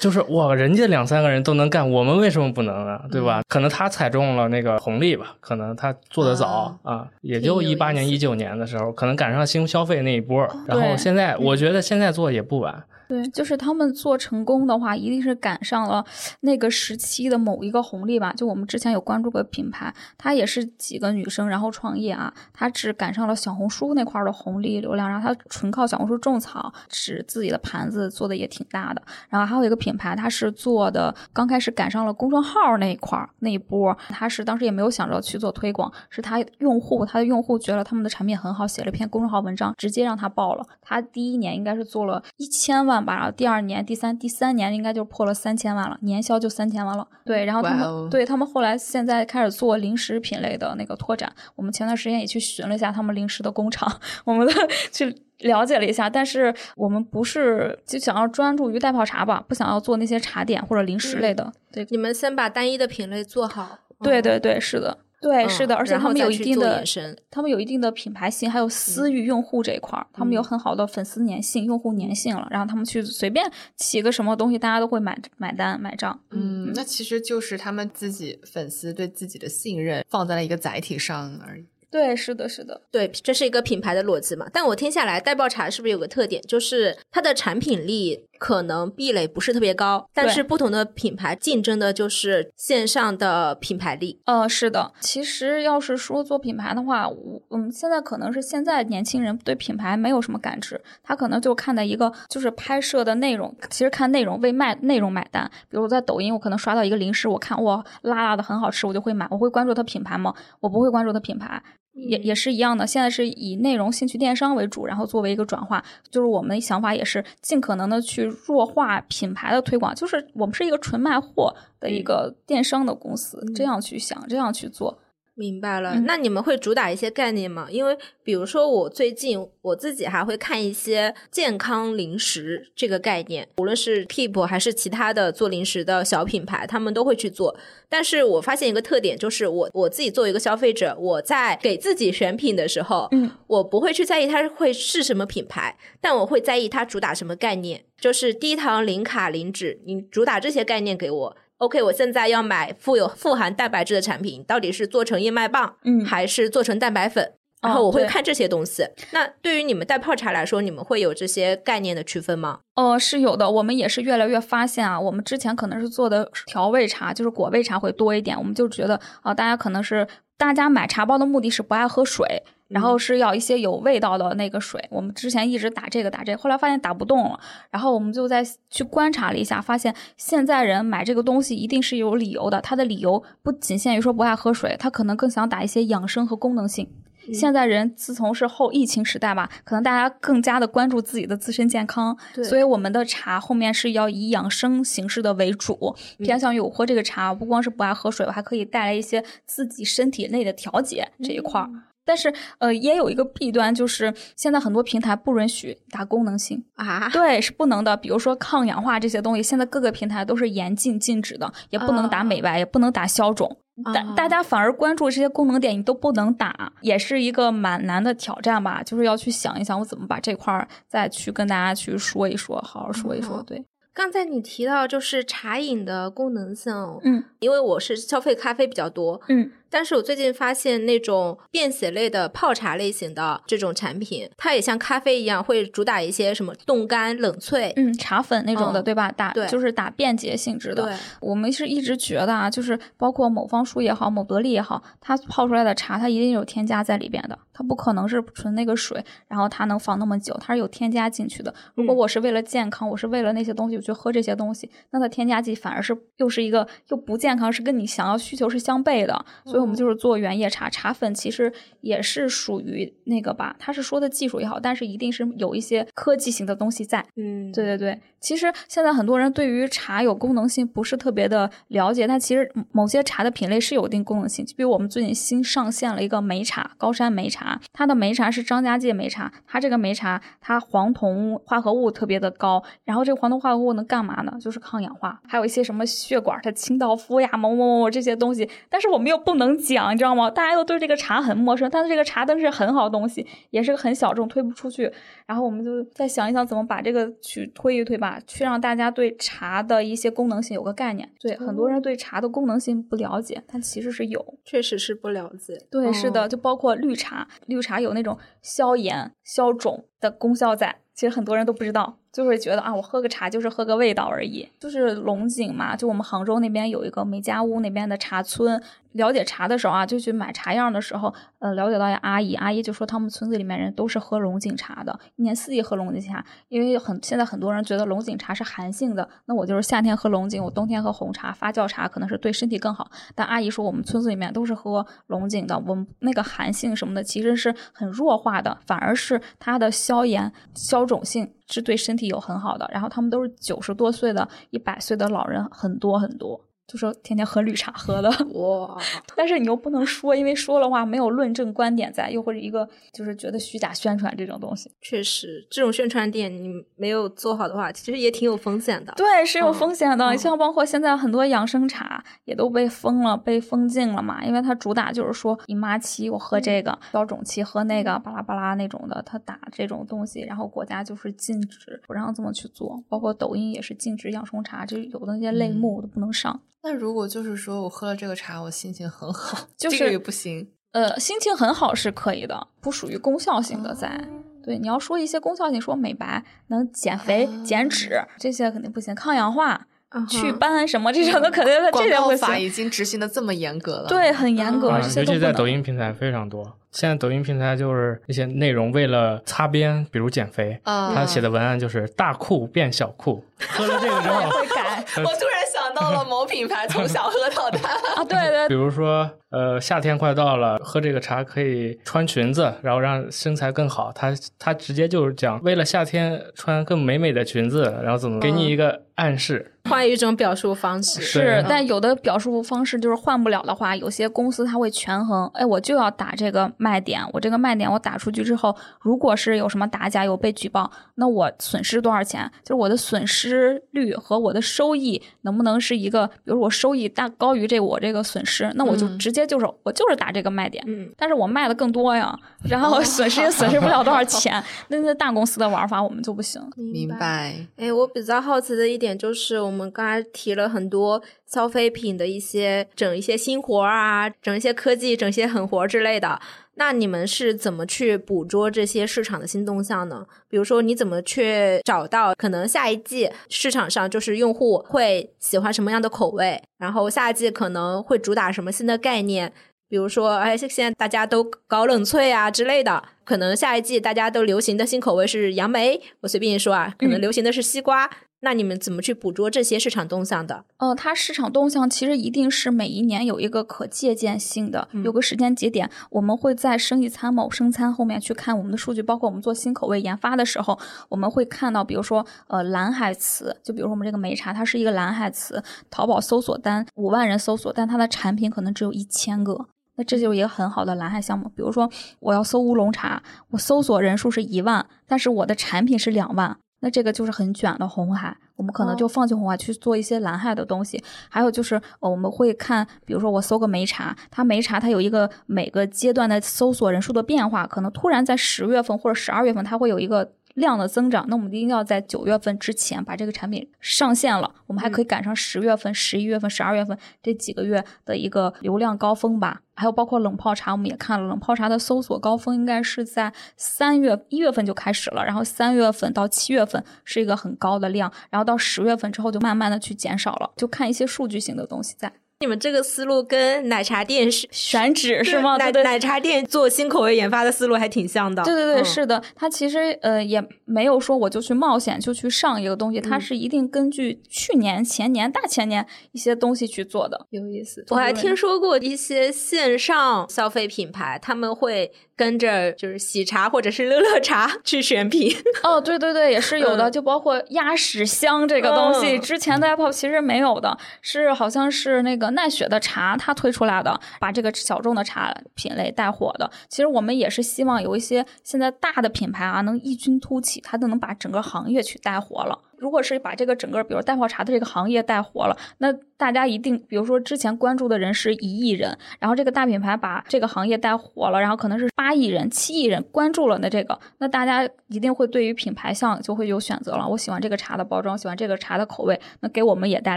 [0.00, 3.04] 就是哇，人家两三个人都能干，我们为什么不能啊？
[3.12, 3.42] 对吧？
[3.46, 10.48] 可能他踩中了那个红利吧，可能他做的早啊，也就一八年、一九年的时候，可能赶上新消费那一波。
[10.66, 12.82] 然后现在，我觉得现在做也不晚。
[13.10, 16.04] 对，就是他们做成功的话，一定是赶上了
[16.42, 18.32] 那个时期的某一个红利吧。
[18.34, 29.02] 就我们之前有关注过品牌，她也是几个女生，然后创业啊，她只赶上了小红书那块的红利流量，然后她纯靠小红书种草，使自己的盘子做的也挺大的。
[29.28, 40.64] 然后还有一个品牌，它是做的刚开始赶上了公众号那一块那一波，他是当时也没有想着去做推广，是他用户他的用户觉得他们的产品很好，写了一篇公众号文章，直接让他爆了。
[40.80, 42.99] 他第一年应该是做了一千万。
[43.06, 47.06] 然后第二年、第三、第三年应该就破了三千万了，年销就三千万了。
[47.24, 51.32] 对，然后他们对他们后来现在开始做零食品类的那个拓展。
[51.56, 54.52] 我们前段时间也去寻了一下他们零食的工厂，我们的
[54.92, 56.08] 去了解了一下。
[56.10, 61.52] 但是我们不是就想要专注于袋泡茶吧，不想要做那些茶点或者零食类的。
[61.72, 63.78] 对，你们先把单一的品类做好。
[64.02, 64.98] 对对对，是的。
[65.20, 66.82] 对，是的，而且他们有一定的，
[67.30, 72.48] 他们有一定的品牌性，还有私域用户这一块儿，他们有很好的粉丝粘性、用户粘性了。
[72.50, 73.44] 然后他们去随便
[73.76, 76.18] 起个什么东西，大家都会买买单买账。
[76.30, 81.66] 嗯，那其实就是他们自己粉丝对自己的信任放在了一个载体上而已。
[81.90, 84.46] 对，是的，是的，对，这是一个品牌的逻辑嘛。
[84.52, 94.18] 但我听下来，代爆茶是不是有个特点，就是它的产品力可能壁垒不是特别高，但是不同的品牌竞争的就是线上的品牌力。
[94.24, 105.48] 呃，是的，其实要是说做品牌的话，我嗯，现在可能是现在年轻人对品牌没有什么感知，他可能就看的一个就是拍摄的内容，其实看内容为卖内容买单。
[105.68, 110.34] 比如我在抖音，我可能刷到一个零食，我看哇辣辣的很好吃，我就会买，我会关注它品牌吗？
[110.60, 111.62] 我不会关注它品牌。
[112.08, 124.98] 也也是一样的，现在是以内容兴趣电商为主，然后作为一个转化，就是我们的想法也是尽可能的去弱化品牌的推广，就是我们是一个纯卖货的一个电商的公司，这样去想，这样去做。
[125.40, 127.66] 明白了，那你们会主打一些概念吗？
[127.70, 137.56] 因为比如说我最近我自己还会看一些健康零食这个概念，无论是 Keep 还是其他的做零食的小品牌，他们都会去做。
[137.88, 151.36] 但是我发现一个特点，就是我我自己作为一个消费者，我在给自己选品的时候，嗯，我不会去在意它会是什么品牌，但我会在意它主打什么概念，就是低糖、零卡、零脂，你主打这些概念给我。
[151.60, 157.34] OK，我现在要买富有富含蛋白质的产品，到底是做成燕麦棒，嗯，还是做成蛋白粉？
[157.60, 158.82] 然后我会看这些东西。
[159.12, 162.60] 那对于你们带泡茶来说，你们会有这些概念的区分吗？
[162.76, 163.50] 哦，是有的。
[163.50, 168.34] 我们也是越来越发现啊，我们之前可能是做的调味茶，就是果味茶会多一点。
[168.38, 172.42] 我们就觉得啊，大家可能是大家买茶包的目的是不爱喝水。
[172.70, 177.38] 然后是要一些有味道的那个水，我们之前一直打这个打这个，后来发现打不动了，
[177.70, 186.88] 然后我们就在去观察了一下，发现现在人买这个东西一定是有理由的，他的理由不仅限于说不爱喝水，他可能更想打一些养生和功能性。
[187.34, 201.70] 现在人自从是后疫情时代吧，可能大家更加的关注自己的自身健康，所以我们的茶后面是要以养生形式的为主，偏向于我喝这个茶不光是不爱喝水，我还可以带来一些自己身体内的调节这一块儿。
[202.10, 207.96] 但是呃，也有一个弊端，就是现在很多平台不允许打功能性啊，对，是不能的。
[207.96, 213.58] 比如说抗氧化这些东西，现在各个平台都是严禁禁止的，也不能打美白，也不能打消肿。
[213.94, 218.82] 大大家反而关注这些功能点，你都不能打，也是一个蛮难的挑战吧。
[218.82, 223.40] 就是要去想一想，我怎么把这块儿再去跟大家去说一说，好好说一说。
[223.46, 229.52] 对，刚才你提到就是茶饮的功能性，嗯，因为我是消费咖啡比较多，嗯。
[229.70, 239.10] 但是我最近发现那种便携类的泡茶类型的这种产品，它也像咖啡一样，会主打一些什么冻干、冷萃，嗯，茶粉那种的，对吧？
[239.12, 240.98] 打对，就是打便捷性质的。
[241.20, 251.54] 我们是一直觉得啊，就是包括某方舒也好，某得利也好，它泡出来的茶，它一定有添加在里边的，它不可能是纯那个水，然后它能放那么久，它是有添加进去的。
[251.74, 259.24] 如果我是为了健康，我是为了那些东西我去喝这些东西，那它添加剂反而是又是一个又不健康，是跟你想要需求是相悖的。
[259.44, 260.30] 所以我们就是做原。
[260.40, 267.04] 叶茶茶粉其实也是属于那个吧，他是说的技术也好，但是一定是有一些科技型的东西在。
[267.16, 268.00] 嗯，对对对。
[268.20, 274.44] 其实现在很多人对于茶有功能性不是特别的了解，但其实某些茶的品类是有一定功能性。
[274.44, 284.36] 就比如我们最近新上线了一个梅茶，高山梅茶，它的梅茶是张家界梅茶，它这个梅茶它黄酮化合物特别的高，然后这个黄酮化合物能干嘛呢？
[284.38, 290.30] 就是抗氧化，还有一些什么血管它清道夫呀，某某某这些东西，但是我们又不能讲，你知道吗？
[290.30, 294.92] 大家都对这个茶很陌生，但是这个茶灯是很好东西，也是个很小众，推不出去。
[295.26, 301.08] 然后我们就再想一想，怎么把这个去推一推吧，去让大家对茶的一些功能性有个概念。
[301.20, 305.56] 对，很多人对茶的功能性不了解，但其实是有，确实是不了解。
[305.70, 311.99] 对，是的，就包括绿茶，绿茶有那种消炎、消肿的功效在，其实很多人都不知道。
[312.12, 314.48] 就会觉得啊，我喝个茶就是喝个味道而已。
[314.58, 318.60] 就是龙井嘛，就我们杭州那边有一个梅家坞那边的茶村。
[318.94, 326.24] 了解茶的时候啊，就去买茶样的时候，呃，了解到一阿姨，阿姨就说他们村子里面人都是喝龙井茶的，一年四季喝龙井茶。
[326.48, 332.90] 因为很现在很多人觉得龙井茶是寒性的，那我就是夏天喝龙井，我冬天喝红茶发酵茶可能是对身体更好。
[333.14, 341.32] 但阿姨说我们村子里面都是喝龙井的，我们那个寒性什么的其实是很弱化的，反而是它的消炎消肿性。
[341.50, 346.40] 是对身体有很好的，然后他们都是九十多岁的、一百岁的老人，很多很多。
[346.70, 348.78] 就说天天喝绿茶喝的哇，
[349.16, 354.70] 但是你又不能说，因为说的话没有论证观点在，又或者一个就是觉得虚假宣传这种东西。
[354.80, 358.92] 确实，这种宣传点你没有做好的话，其实也挺有风险的。
[358.96, 360.16] 对，是有风险的。
[360.16, 372.80] 像包括现在很多养生茶也都被封了、被封禁了嘛，因为它主打就是说姨妈期我喝这个，消肿期喝那个，巴拉巴拉那种的，它打这种东西，然后国家就是禁止不让这么去做。
[372.88, 376.40] 包括抖音也是禁止养生茶，就有的那些类目都不能上。
[376.62, 380.48] 那如果就是说我喝了这个茶，我心情很好，就是不行。
[380.72, 384.00] 呃，心情很好是可以的，不属于功效性的在。
[384.42, 389.66] 对，你要说一些功效性，说美白、能减肥、减脂这些肯定不行，抗氧化。
[390.08, 396.56] 祛斑什么这种的，肯定这些会法已经执行的这么严格了，对，很严格，尤其在抖音平台非常多。
[396.70, 404.84] 现在抖音平台就是一些内容为了擦边，比如减肥，他写的文案就是大裤变小裤， 喝了这个之后会改。
[405.02, 405.39] 我突然想
[405.80, 408.48] 到了某品牌从小喝到大 啊，对对。
[408.48, 413.90] 比如说，呃，夏天快到了，喝这个茶可以穿裙子，然后让身材更好。
[413.94, 419.52] 他他直接就是讲，为了夏天穿更美美的裙子，然后怎么给你一个暗示。
[419.68, 425.30] 换一种表述方式是，但有的表述方式就是换不了的话，有些公司它会权衡。
[425.34, 432.28] 哎，我就要打这个卖点，我这个卖点我打出去之后，如果是有什么打假有被举报，那我损失多少钱？
[432.42, 436.06] 就是我的损失率和我的收益能不能是一个？
[436.06, 440.64] 比如我收益大高于这我这个损失，那我就直接就是我就是打这个卖点。
[440.66, 444.42] 嗯，但是我卖的更多呀，然后损失也损失不了多少钱。
[444.68, 446.40] 那那大公司的玩法我们就不行。
[446.56, 447.36] 明白。
[447.56, 449.40] 哎，我比较好奇的一点就是。
[449.40, 456.20] 我们刚才提了很多消费品的一些整一些新活啊，整一些科技，整些狠活之类的。
[456.54, 460.06] 那你们是怎么去捕捉这些市场的新动向呢？
[460.28, 469.32] 比如说，你怎么去找到可能下一季市场上就是用户会喜欢什么样的口味，然后下一季可能会主打什么新的概念？
[469.68, 477.88] 比如说，哎，现在大家都搞冷萃啊之类的，可能下一季大家都流行的新口味是杨梅，我随便一说啊，可能流行的是西瓜。
[478.22, 480.44] 那你们怎么去捕捉这些市场动向的？
[480.58, 485.70] 呃，它市场动向其实一定是每一年有一个可借鉴性的，有个时间节点。
[485.90, 490.58] 我们会在生意参谋、生参后面去看我们的数据，包括我们做新口味研发的时候，
[490.90, 499.46] 我们会看到，比如说，呃，蓝海词，就比如说我们这个梅茶，它是一个蓝海词，淘宝搜索单五万人搜索，但它的产品可能只有一千个。
[499.76, 501.26] 那这就是一个很好的蓝海项目。
[501.34, 508.16] 比如说，我要搜乌龙茶，我搜索人数是一万，但是我的产品是两万，那这个就是很卷的红海。
[508.36, 510.82] 我们可能就放弃红海去做一些蓝海的东西。
[511.10, 520.12] 还有就是，我们会看，比如说我搜个梅茶，它梅茶它有一个每个阶段的搜索人数的变化，可能突然在十月份或者十二月份，它会有一个。
[520.34, 524.34] 量的增长，那我们一定要在九月份之前把这个产品上线了。
[524.46, 529.42] 我们还可以赶上十月份、十一月份、十二月份这几个月的一个流量高峰吧。
[529.54, 541.92] 还有包括冷泡茶，我们也看了，冷泡茶的搜索高峰应该是在三月一月份就开始了，然后三月份到七月份是一个很高的量，然后到十月份之后就慢慢的去减少了，就看一些数据型的东西在。
[542.22, 545.38] 你们这个思路跟奶茶店是选址是吗？
[545.38, 548.22] 奶奶茶店做新口味研发的思路还挺像的。
[548.22, 549.02] 对对对，是的。
[549.14, 557.06] 它其实呃也没有说我就去冒险就去上一个东西，它是一定根据去年、前年、大前年一些东西去做的。
[557.08, 557.64] 有意思。
[557.70, 561.72] 我还听说过一些线上消费品牌，他们会。
[562.00, 576.30] 跟着就是喜茶或者是乐乐茶去选品哦，对对对，也是有的，就包括鸭屎香这个东西，之前的 Apple 其实没有的，是好像是那个奈雪的茶它推出来的，把这个小众的茶品类带火的。
[576.48, 582.38] 其实我们也是希望有一些现在大的品牌啊，能异军突起，它都能把整个行业去带火了。
[582.60, 596.86] 如果是把这个整个，比如带泡茶的这个行业带火了，那大家一定，比如说之前关注的人是一亿人，然后这个大品牌把这个行业带火了，然后可能是八亿人、七亿人关注了，那这个，那大家一定会对于品牌项就会有选择了。
[596.86, 599.96] 我喜欢这个茶的包装，喜欢这个茶的口味，那给我们也带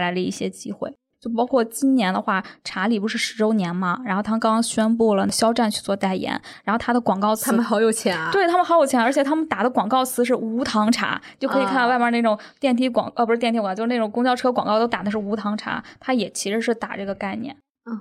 [0.00, 0.94] 来了一些机会。
[1.24, 8.30] 就包括今年的话，查理不是十周年嘛，然后他刚刚宣布了肖战去做代言，然后他的广告词，他们好有钱啊！
[8.30, 17.56] 对他们好有钱，而且他们打的广告词是无糖茶，就可以看到外面那种电梯广，呃，不是电梯广告，就是那种公交车广告都打的是无糖茶，它也其实是打这个概念，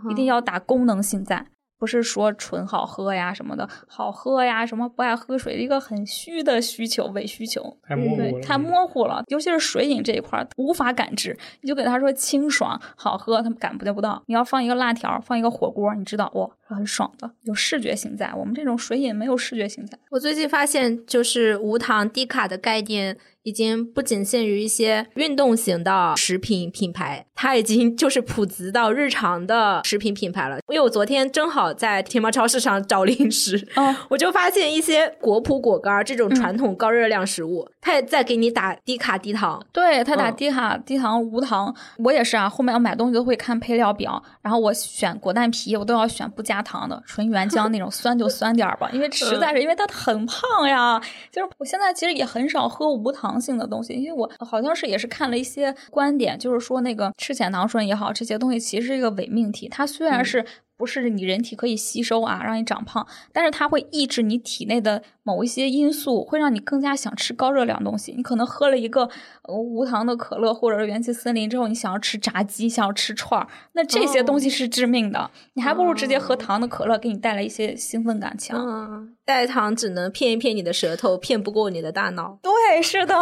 [0.09, 1.45] 一定要打功能性在。
[1.83, 9.21] 不是说纯好喝呀什么的，好喝呀什么不爱喝水，一个很虚的需求伪需求，太模糊了，太模糊了。
[9.27, 14.23] 尤其是水饮这一块无法感知，你就给他说清爽好喝，他们感觉不到。
[14.27, 18.33] 你要放一个辣条，放一个火锅，你知道哇，很爽的，有视觉性在。
[18.33, 19.99] 我们这种水饮没有视觉性在。
[20.09, 23.17] 我最近发现，就是无糖低卡的概念。
[23.43, 30.57] 已经不仅限于一些运动型的食品品牌，它已经就是普及到日常的食品品牌了。
[30.69, 39.61] 因为我昨天正好在天猫超市上找零食，哦，我就发现一些果脯果干这种传统高热量食物，它也在给你打低卡低糖。
[39.73, 41.75] 对，它打低卡低糖无糖。
[41.97, 50.97] 我也是啊，后面要买东西都会看配料表，然后我选果蛋皮，我都要选不加糖的，纯原浆那种， 酸就酸点儿吧，因为实在是因为它很胖呀。
[51.29, 53.32] 就是我现在其实也很少喝无糖。
[53.33, 59.67] 糖性的东西，因为我好像是也是看了一些观点，就是说那个赤藓糖醇也好，这些东西其实是一个伪命题。
[59.67, 60.45] 它虽然是
[60.77, 68.13] 不是你人体可以吸收啊，让你长胖，但是它会抑制你体内的某一些因素，会让你更加想吃高热量东西。
[68.17, 69.09] 你可能喝了一个
[69.47, 75.29] 无糖的可乐或者是元气森林之后，你想要吃炸鸡，想要吃串儿，那这些东西是致命的。
[75.53, 79.13] 你还不如直接喝糖的可乐，给你带来一些兴奋感强。
[79.25, 82.39] 代糖只能骗一骗你的舌头，骗不过你的大脑。
[82.41, 83.15] 对，是的，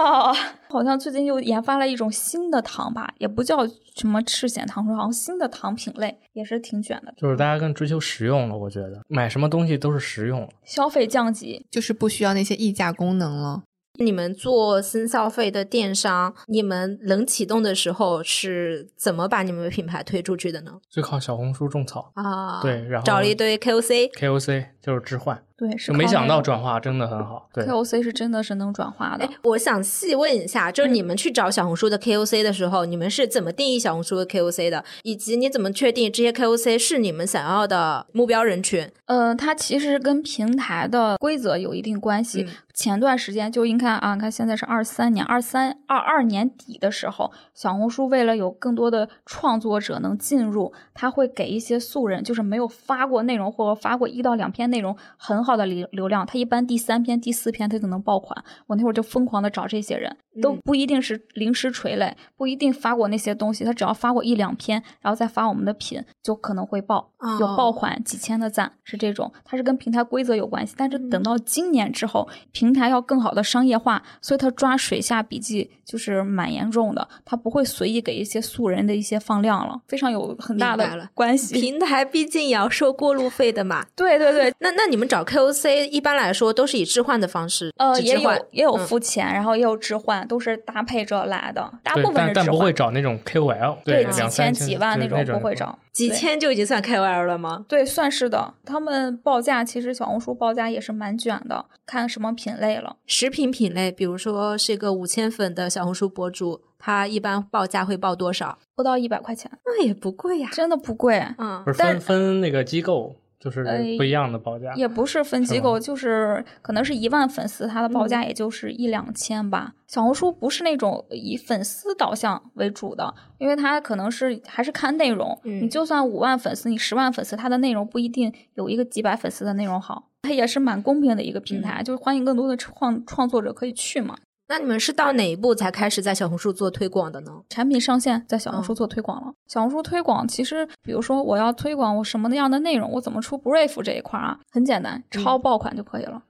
[0.71, 7.13] 好像最近又研发了一种新的糖吧，也不叫什么赤藓糖醇，好像新的糖品类也是挺卷的。
[7.17, 13.63] 就是大家更追求实用了，我觉得买什么东西都是实用，消费降级，就是不需要那些溢价功能了。
[13.99, 20.71] 你们做新消费的电商，你们冷启动的时候是怎么把你们的品牌推出去的呢？
[20.89, 25.41] 就靠小红书种草啊，对，然后找了一堆 KOC，KOC 就是置换。
[25.55, 27.47] 对，是没想到转化真的很好。
[27.53, 29.29] 对，KOC 是真的是能转化的。
[29.43, 34.83] 我想细问一下，就是你们去找小红书的 KOC 的时候，你们是怎么定义小红书的 KOC 的？
[35.03, 38.91] 以及你怎么确定这些 KOC 是你们想要的目标人群？
[39.05, 42.47] 呃，它其实跟平台的规则有一定关系。
[42.73, 55.51] 前段时间就应该啊，看现在是二三年、二三二二年底的时候，小红书为了有更多的创作者能进入，他会给一些素人，就是没有发过内容或者发过一到两篇内容很好。
[55.51, 58.43] 的流流量，他一般第三篇、第四篇他就能爆款。
[58.67, 69.31] 我那会儿就疯狂的找这些人，都不一定是临时垂类，不一定发过那些东西，他只要发过一两篇，然后再发我们的品，就可能会爆，有爆款几千的赞，是这种。
[69.43, 81.59] 它是跟平台规则有关系，但是等到今年之后，平台要更好的商业化，所以它抓水下笔记就是蛮严重的，它不会随意给一些素人的一些放量了，非常有很大的关系。
[81.59, 83.85] 平台毕竟也要收过路费的嘛。
[83.95, 85.41] 对对对， 那那你们找 K。
[85.41, 91.73] O C 一般来说都是以置换的方式，呃，也有也有付钱，然后也有置换，都是搭配着来的。
[91.81, 97.65] 大部分是但不会找那种 K O L，对几千几万那种不会找，几千就已经算 K 了吗？
[97.67, 98.53] 对，算是的。
[98.63, 102.97] 他们报价其实小红书报价也是蛮卷的，看什么品类了。
[103.05, 108.57] 食品品类，比如说是一个五千粉的小红书博主，他一般报价会报多少？
[108.75, 111.23] 不到一百块钱，那也不贵呀，真的不贵。
[111.37, 113.15] 嗯，不是分分那个机构。
[113.41, 113.63] 就是
[113.97, 119.73] 不一样的报价，也不是分机构，就是可能是一万粉丝，它的报价也就是一两千吧。
[119.87, 125.35] 小红书不是那种以粉丝导向为主的，因为它可能是还是看内容。
[125.43, 130.09] 你就算五万粉丝，你十万粉丝，它的内容不一定有一个几百粉丝的内容好。
[130.21, 134.15] 它也是蛮公平的一个平台，就是欢迎更多的创创作者可以去嘛。
[134.51, 137.31] 那你们是到哪一步才开始在小红书做推广的呢？
[137.47, 139.31] 产品上线在小红书做推广了。
[139.47, 146.21] 小红书推广其实，比如说我要推广我什么样的内容，我怎么出 brief 这一块啊，很简单，抄爆款就可以了，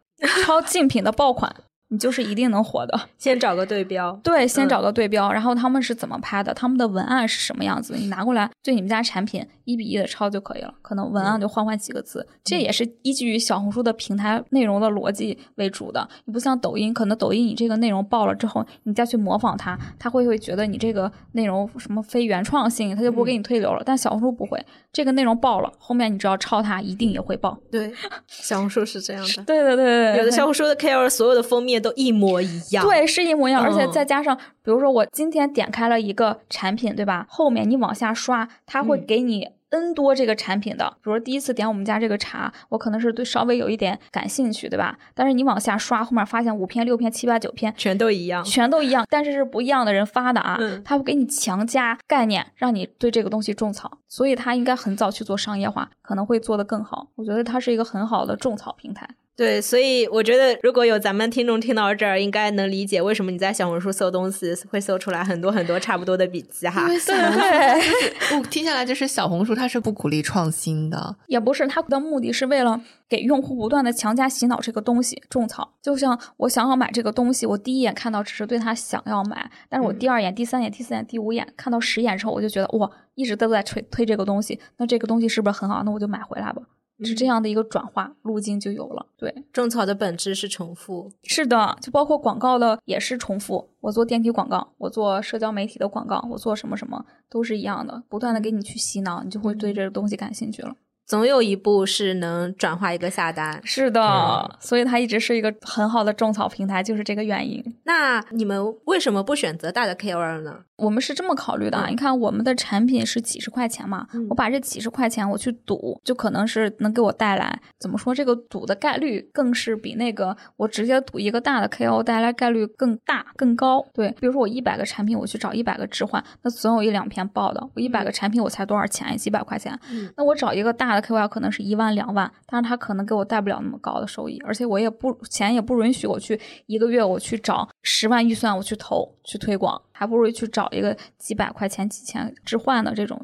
[0.45, 1.51] 抄竞品的爆款。
[1.91, 2.99] 你就是一定能火的。
[3.19, 10.73] 先找个对标，对，先找个对标，然后他们是怎么拍的，他们的文案是什么样子，你拿过来对你们家产品一比一的抄就可以了。
[10.81, 16.07] 可能文案就换换几个字，这也是依据于小红书的平台内容的逻辑为主的。
[16.25, 23.83] 你不像抖音，可能抖音你这个内容爆了之后，你再去模仿它，它会会觉得你这个内容什么非原创性，它就不给你推流了。
[23.85, 24.63] 但小红书不会，
[24.93, 27.57] 这个内容爆了，后面你只要抄它，一定也会爆。
[27.69, 27.91] 对，
[28.27, 29.43] 小红书是这样的。
[29.43, 37.25] 对对对对，有的小红书的 KOL 所有的封面都一模一样，对，是一模一样，而且再加上，比如说我今天点开了一个产品，对吧？
[37.27, 40.89] 后面你往下刷，它会给你 N 多这个产品的。
[40.95, 44.97] 比如说第一次点我们家这个茶，我可能是对稍微有一点感兴趣，对吧？
[45.13, 50.59] 但是你往下刷，后面发现五篇、六篇、七八九篇全都一样，全都一样，但是是不一样的人发的啊。
[50.83, 57.07] 他会给你强加概念，让你对这个东西种草，所以他应该很早去做商业化，可能会做得更好。
[57.15, 59.07] 我觉得它是一个很好的种草平台。
[59.35, 66.85] 对，所以我觉得如果有咱们听众听到这儿，应该能理解为什么你在小红书搜东西会搜出来很多很多差不多的笔记哈。
[66.85, 72.79] 对对，我听下来就是小红书它是不鼓励创新的，也不是，它的目的是为了
[73.09, 75.73] 给用户不断的强加洗脑这个东西种草。
[75.81, 85.81] 就像我想要买这个东西，我第一眼看到只是对它想要买，但是我第二眼、第三眼、第四眼、第五眼看到十眼之后，我就觉得哇，一直都在推推这个东西，那这个东西是不是很好？
[85.83, 86.61] 那我就买回来吧。
[87.05, 89.05] 是这样的一个转化路径就有了。
[89.17, 91.11] 对，种草的本质是重复。
[91.23, 93.69] 是的，就包括广告的也是重复。
[93.79, 100.75] 我做电梯广告，我做社交媒体的广告，我做什么什么都是一样的，不断的给你去洗脑，你就会对这个东西感兴趣了。
[101.11, 107.61] 总有一步是能转化一个下单，是的，所以它一直是一个很好的种草平台，就是这个原因。
[107.83, 110.59] 那你们为什么不选择大的 KOL 呢？
[110.77, 123.85] 我们是这么考虑的啊，你看我们的产品是几十块钱嘛，我把这几十块钱我去赌，就可能是能给我带来怎么说，这个赌的概率更是比那个我直接赌一个大的 KOL 带来概率更大更高。
[123.93, 127.61] 对，比如说我一百个产品我去找一百个置换，那总有一两篇爆的。
[127.75, 129.17] 我一百个产品我才多少钱？
[129.17, 129.77] 几百块钱。
[130.15, 131.00] 那我找一个大的。
[131.01, 143.19] KOL 可能是一万两万，但是他可能给我带不了那么高的收益，而且我也不钱也不允许我去一个月我去找十万预算我去投去推广，还不如去找一个几百块钱几千置换的这种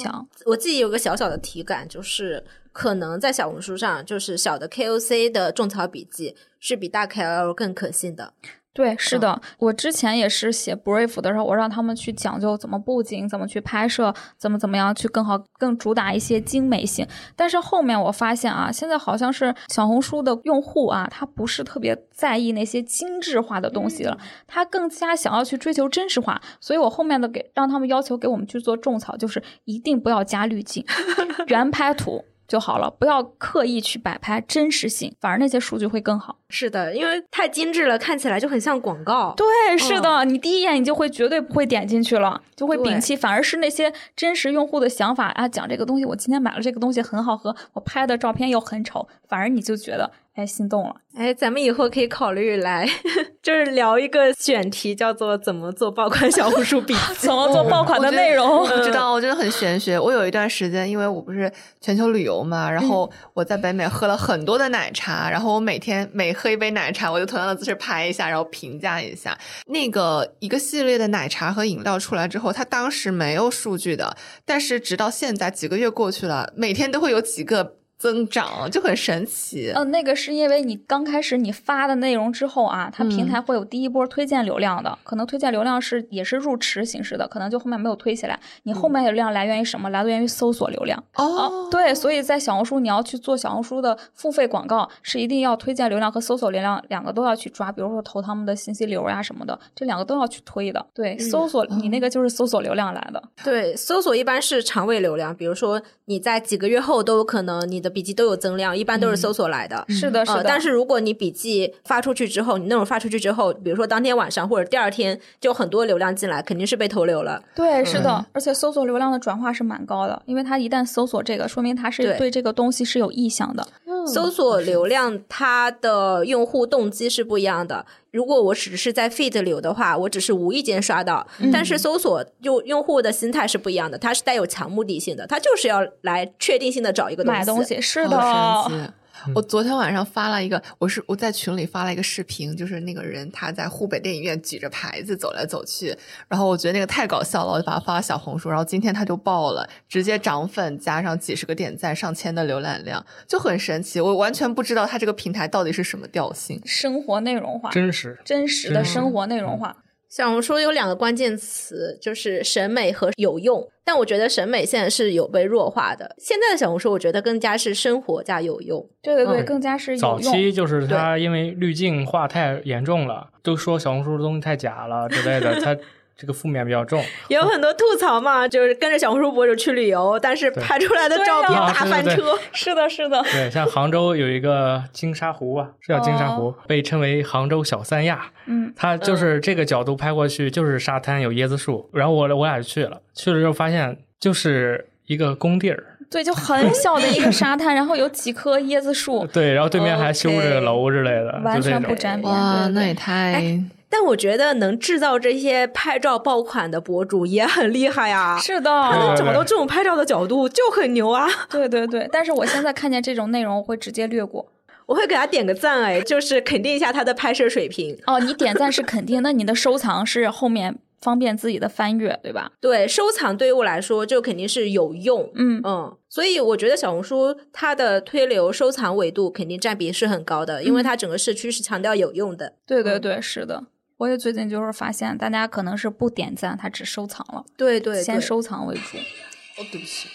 [0.00, 0.28] 强。
[0.46, 8.34] 我自己有个小小的体感，就是可能在小红书上，就是小的 KOC 的种草笔记是比大 KOL 更可信的。
[8.74, 17.06] 对，是的，我之前也是写 brief 的时候，我让他们去讲究怎么布景，怎么去拍摄，怎么怎么样去更好，更主打一些精美性。
[17.36, 24.16] 但是后面我发现啊，现在好像是小红书的用户啊，他不是特别在意那些精致化的东西了，
[24.46, 26.40] 他更加想要去追求真实化。
[26.58, 30.82] 所以我后面的给让他们要求给我们去做种草，就是一定不要加滤镜，
[31.48, 32.24] 原拍图。
[32.52, 36.36] 就好了，不要刻意去摆拍真实性，反而那些数据会更好。
[36.50, 39.32] 是的，因为太精致了，看起来就很像广告。
[39.34, 39.46] 对，
[39.78, 43.16] 是的，你第一眼你就会绝对不会点进去了，就会摒弃。
[43.16, 50.12] 反而是那些真实用户的想法啊，讲这个东西，我今天买了这个东西很好喝，我拍的照片又很丑，反而你就觉得。
[50.34, 50.94] 哎，心动了！
[51.14, 52.88] 哎，咱们以后可以考虑来，
[53.42, 58.66] 就是聊一个选题，叫做怎么做爆款小红书笔 记，怎么做爆款的内容。
[58.66, 60.00] 不知道，我觉得很玄学。
[60.00, 61.52] 我有一段时间，因为我不是
[61.82, 69.36] 全球旅游嘛，然后我在北美喝了很多的奶茶，然后我每天每喝一杯奶茶，我就同样的姿势拍一下，然后评价一下。
[69.66, 74.16] 那个一个系列的奶茶和饮料出来之后，它当时没有数据的，
[74.46, 77.81] 但是直到现在几个月过去了，每天都会有几个。
[78.02, 79.70] 增长，就很神奇。
[79.76, 88.40] 嗯，那个是因为你刚开始你发的内容之后啊，它平台会有第一波推荐流量的，可能推荐流量是也是入池形式的，可能就后面没有推起来。
[88.64, 89.88] 你后面流量来源于什么？
[89.90, 91.00] 来源于搜索流量。
[91.14, 100.84] 哦，对，所以在小红书你要去做小红书的付费广告，是一定要推荐流量和搜索流量两个都要去抓，比如说投他们的信息流呀什么的，这两个都要去推的。
[100.92, 103.22] 对，搜索你那个就是搜索流量来的。
[103.44, 107.91] 对，搜索一般是长尾流量，比如说你在几个月后都有可能你的。
[107.92, 109.84] 笔记都有增量，一般都是搜索来的。
[109.88, 110.42] 是的，是的。
[110.42, 117.42] 但是如果你笔记发出去之后，你内容发出去之后，比如说当天晚上或者第二天就很多流量进来，肯定是被投流了。
[117.54, 118.24] 对，是的。
[118.32, 123.66] 而且搜索流量的转化是蛮高的，因为它一旦搜索这个，说明它是对这个东西是有意向的。
[124.06, 127.84] 搜索流量它的用户动机是不一样的。
[128.12, 131.26] 如果我只是在 feed 流的话，我只是无意间刷到。
[131.52, 137.80] 但是搜索用用户的心态是不一样的，它是带有强目的性的，它就是要来确定性的找一个买东西。
[137.80, 138.94] 是的。
[139.34, 145.96] 我昨天晚上发了一个，我是我在群里发了一个视频，就是那个人他在湖北电影院举着牌子走来走去，
[146.28, 154.00] 然后我觉得那个太搞笑了，我就把它发了小红书，然后今天他就爆了，直接涨粉加上几十个点赞，上千的浏览量，就很神奇。
[154.00, 158.18] 我完全不知道他这个平台到底是什么调性，生活内容化，真实。
[158.24, 159.76] 真实的生活内容化。
[160.12, 163.66] 小红书有两个关键词，就是审美和有用。
[163.82, 166.14] 但我觉得审美现在是有被弱化的。
[166.18, 168.86] 现在的小红书，我觉得更加是生活加有用。
[169.00, 170.20] 对对对，更加是有用。
[170.20, 175.74] 早期就是它因为滤镜化太严重了，都说小红书的东西太假了之类的，它。
[176.16, 182.38] 这个负面比较重， 有很多吐槽嘛，就是跟着小红书博主去旅游，但是拍出来的照片大翻车。
[182.52, 183.22] 是的，是的。
[183.24, 188.30] 对，像杭州有一个金沙湖啊，是叫金沙湖，被称为杭州小三亚。
[188.46, 195.84] 嗯，它就是这个角度拍过去就是沙滩有椰子树，然后我我俩就去了，去了之后发现就是一个工地儿。
[196.10, 199.26] 对，就很小的一个沙滩，然后有几棵椰子树。
[199.32, 202.30] 对，然后对面还修着楼之类的，完全不沾边。
[202.30, 203.58] 哇，那也太……
[203.92, 208.38] 但我觉得能制造这些拍照爆款的博主也很厉害呀！
[208.40, 211.28] 是的，他能找到这种拍照的角度就很牛啊！
[211.50, 214.50] 对对对，但是我现在看见这种内容我会直接略过，
[214.86, 217.98] 我会给他点个赞，哎，就是肯定一下他的拍摄水平。
[218.06, 222.50] 哦，你点赞是肯定，那你的收藏是后面方便自己的翻阅，对吧？
[222.62, 225.30] 对，收藏对于我来说就肯定是有用。
[225.34, 232.54] 嗯嗯，所以我觉得小红书它的推流收藏维度肯定占比是很高的，因为它整个社区是强调有用的。
[232.66, 233.64] 对对对，是的。
[234.02, 237.44] 我也最近就是发现，大家可能是不点赞，他只收藏了。
[237.56, 238.96] 对对，先收藏为主。
[238.96, 240.08] 哦，对不起。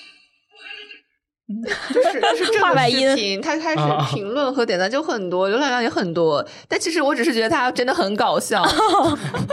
[1.93, 3.81] 就是就是这个视频，他开始
[4.13, 6.45] 评论和点赞就很多，浏览量也很多。
[6.67, 8.61] 但其实我只是觉得他真的很搞笑。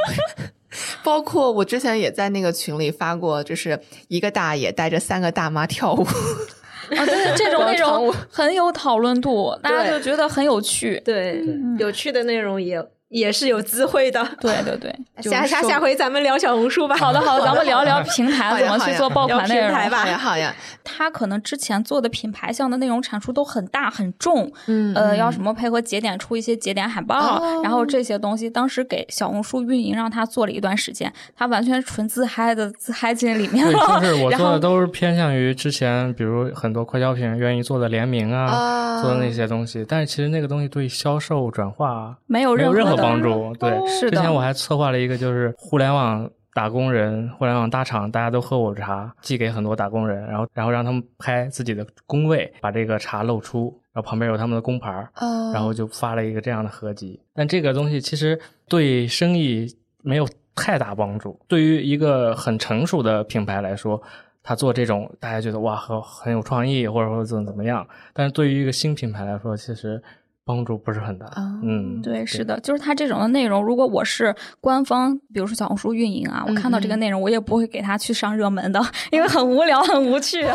[1.05, 3.78] 包括我之前也在那个群里发过，就是
[4.09, 6.03] 一个大爷带着三个大妈跳舞。
[6.03, 11.01] 啊，对，这种内容很有讨论度，大家就觉得很有趣。
[11.05, 11.41] 对，
[11.78, 12.85] 有趣的内容也。
[13.15, 14.93] 也是有机会的，对对对，
[15.23, 16.97] 下下下回咱们聊小红书吧。
[16.97, 19.71] 好的好的，咱们聊聊平台怎么去做爆款内容。
[19.89, 19.99] 吧。
[19.99, 20.53] 好呀好呀，
[20.83, 24.93] 他可能之前做的品牌项的内容产出都很大很重，嗯。
[24.95, 34.01] 呃，要什么配合节点出一些节点海报，然后这些东西，当时给小红书运营让他做了一段时间，他完全纯自嗨的自嗨进里面了。
[34.01, 44.11] 就是我做的都是偏向于之前，比如很多快消品愿意做的联名啊，做的那些东西，但是其实那个东西对销售转化没有任何帮助，对，是。
[44.11, 55.11] 之前我还策划了一个，就是互联网打工人、互联网大厂，大家都喝我茶，寄给很多打工人，然后然后让他们拍自己的工位，把这个茶露出，然后旁边有他们的工牌儿
[55.53, 57.21] 然后就发了一个这样的合集。
[57.35, 58.39] 但这个东西其实
[58.69, 59.67] 对生意
[60.03, 61.39] 没有太大帮助。
[61.49, 64.01] 对于一个很成熟的品牌来说，
[64.43, 67.87] 他做这种大家觉得哇，很很有创意，或者说怎么怎么样。
[68.13, 70.01] 但是对于一个新品牌来说，其实。
[70.47, 71.27] 帮助不是很大，
[71.63, 78.79] 嗯，对，是的，就是他这种的内容，如果我是官方，比如说小红书运营啊，我看到这个内容，我也不会给他去上热门的，
[79.11, 80.47] 因为很无聊，很无趣。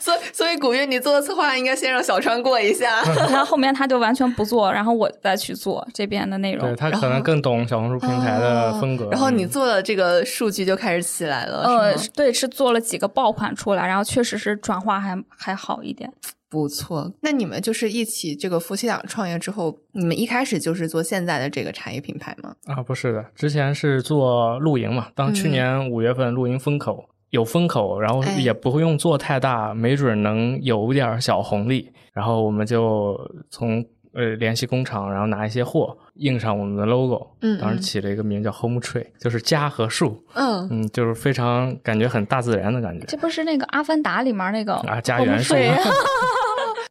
[0.00, 3.00] 所以，所以古月，你做的策划应该先让小川过一下，
[3.30, 6.66] 然后后面他就完全不做，然后我再去做这边的内容。
[6.66, 9.08] 对他可能更懂小红书平台的风格。
[9.12, 16.12] 然后你做的这个数据就开始起来了，呃，对，是做了几个爆款出来，然后确实是转化还还好一点。
[16.52, 22.54] 不错，那你们就是一起这个夫妻俩创业之后，你们一开始就是做现在的这个茶叶品牌吗？
[22.66, 25.08] 啊，不是的，之前是做露营嘛。
[25.14, 31.90] 当去年五月份露营风口有风口，然后也不会用做太大，没准能有点小红利。
[32.12, 33.82] 然后我们就从
[34.12, 37.26] 呃联系工厂，然后拿一些货印上我们的 logo。
[37.40, 40.22] 嗯，当时起了一个名叫 Home Tree，就是家和树。
[40.34, 43.06] 嗯嗯，就是非常感觉很大自然的感觉。
[43.06, 45.54] 这不是那个《阿凡达》里面那个啊家园树。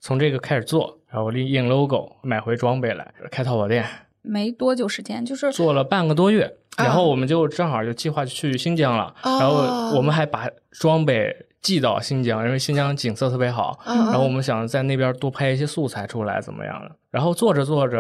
[0.02, 3.86] 从这个开始做，然后印 logo，买回装备来，开淘宝店。
[4.24, 16.96] 没多久时间，就是做了半个多月，然后我们就正好就计划去新疆了，然后我们还把装备寄到新疆，因为新疆景色特别好，然后我们想在那边多拍一些素材出来，怎么样的？
[17.10, 18.00] 然后做着做着，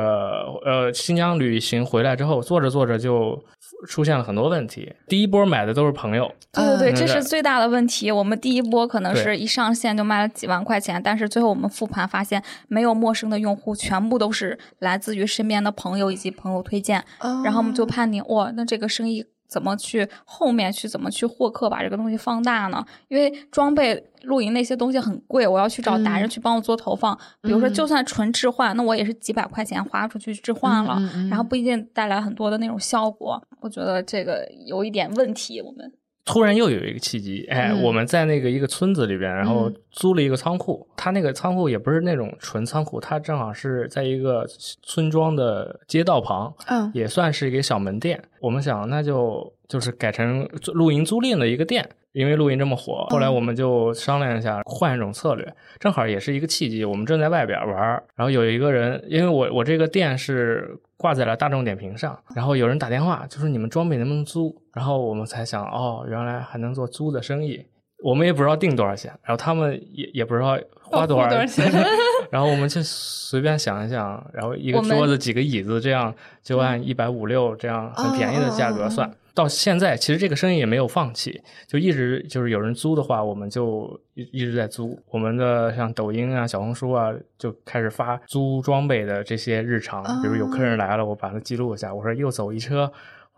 [0.65, 3.43] 呃，新疆旅行回来之后，做着做着就。
[3.87, 4.93] 出现了很多问题。
[5.07, 8.11] 第一波买的都是朋友，对对对，这是最大的问题。
[8.11, 17.03] 我们第一波可能是一上线就卖了几万块钱，但是最后我们复盘发现，没有陌生的用户，全部都是来自于身边的朋友以及朋友推荐。
[17.43, 19.25] 然后我们就判定，哇，那这个生意。
[19.51, 22.83] 怎么去后面去怎么去获客，把这个东西放大呢？
[23.09, 27.13] 因为装备露营那些东西很贵，我要去找达人去帮我做投放。
[27.41, 30.97] 比如说，就算纯置换，那我也是几百块钱花出去置换了，
[31.29, 33.41] 然后不一定带来很多的那种效果。
[33.59, 35.61] 我觉得这个有一点问题。
[35.61, 35.91] 我们。
[36.23, 40.87] 突然又有一个契机，哎，我们在那个一个村子里边，然后租了一个仓库。
[40.95, 44.45] 他那个仓库也不是那种纯仓库，他正好是在一个
[44.83, 48.23] 村庄的街道旁，嗯，也算是一个小门店。
[48.39, 51.87] 我们想，那就就是改成露营租赁的一个店。
[52.13, 56.83] 因为露营这么火，后来我们就商量一下换一种策略，正好也是一个契机。
[56.83, 57.77] 我们正在外边玩，
[58.17, 67.65] 然后有一个人，因为我我这个店是挂在了大众点评上，然后有人打电话就说你们装备能不能租，然后我们才想哦，原来还能做租的生意。
[68.03, 71.71] 我们也不知道定多少钱，然后他们也也不知道花多少钱，
[72.29, 76.13] 然后我们就随便想一想，然后一个桌子几个椅子这样
[76.43, 79.09] 就按一百五六这样很便宜的价格算。
[79.33, 84.99] 到现在，其实这个生意也没有放弃，就一直就是有人租的话，我们就一一直在租。
[85.09, 92.91] 我们的像抖音啊、小红书啊，就开始发租装备的这些日常，比如有客人来了，我把它记录一下，我说又走一车。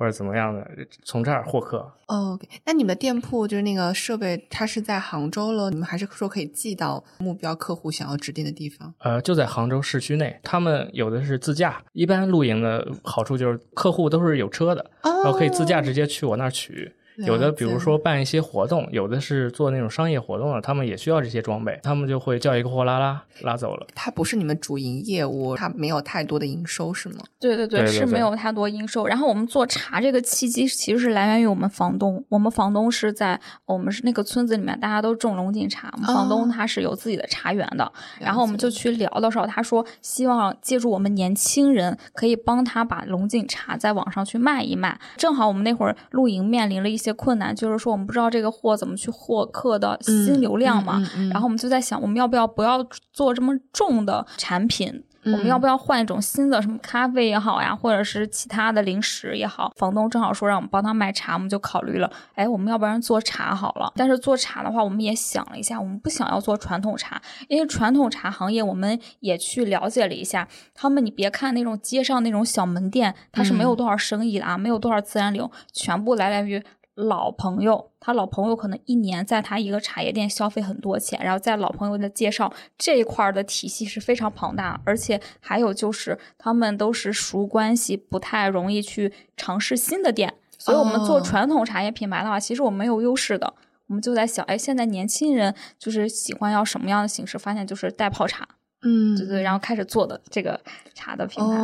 [0.03, 0.69] 或者怎么样的，
[1.05, 1.89] 从这儿获客。
[2.07, 5.69] OK，那你们的店铺就是那个设备，它是在杭州了？
[5.69, 8.93] 你们还是说可以寄到目标客户想要指定的地方？
[8.97, 10.37] 呃，就在杭州市区内。
[10.43, 16.93] 他们有的是自驾，一般露营的好处就是客户都是有车的，然后可以自驾直接去我那儿取。
[17.17, 23.85] 有的，比如说办一些活动，有的是做那种商业活动的，他们也需要这些装备，他们就会叫一个货拉拉拉走了。
[23.93, 27.17] 它不是你们主营业务，它没有太多的营收，是吗？
[27.39, 29.05] 对对对，是没有太多营收。
[29.05, 37.91] 然后我们做茶这个契机其实是来源于我们房东，我们房东是在我们是那个村子里面，大家都种龙井茶，我们房东他是有自己的茶园的。
[38.19, 44.99] 然后我们就去聊的时候，他说希望借助我们年轻人，可以帮他把龙井茶在网上去卖一卖。
[45.17, 47.13] 正好我们那会儿露营面临了一些。
[47.13, 52.81] 些困难就是说，我们不知道这个货怎么去获客的新流量嘛，然后我们就在想，我们要不要不要
[53.11, 55.03] 做这么重的产品？
[55.25, 59.69] 我们要不要换一种新的什么咖啡也好呀，或者是其他的零食也好？
[59.75, 63.91] 房东正好说让我们帮他卖茶，我们就考虑了，哎，我们要不然做茶好了。
[63.97, 76.63] 但是做茶的话，我们也想了一下，我们不想要做传统茶，因为传统茶行业我们也去了解了一下，他们你别看那种街上那种小门店，它是没有多少生意的啊，没有多少自然流，全部来源于。
[76.95, 90.33] 老朋友，他老朋友可能一年在他一个茶叶店消费很多钱，然后在老朋友的介绍这一块的体系是非常庞大，而且还有就是他们都是熟关系，不太容易去尝试新的店。
[90.59, 93.53] 所以我们做传统茶叶品牌的话，其实我们没有优势的。
[93.87, 97.37] 我们就在想，哎，现在年轻人就是喜欢要什么样的形式？
[97.37, 98.47] 发现就是代泡茶，
[98.81, 100.59] 嗯，对对，然后开始做的这个
[100.93, 101.57] 茶的品牌。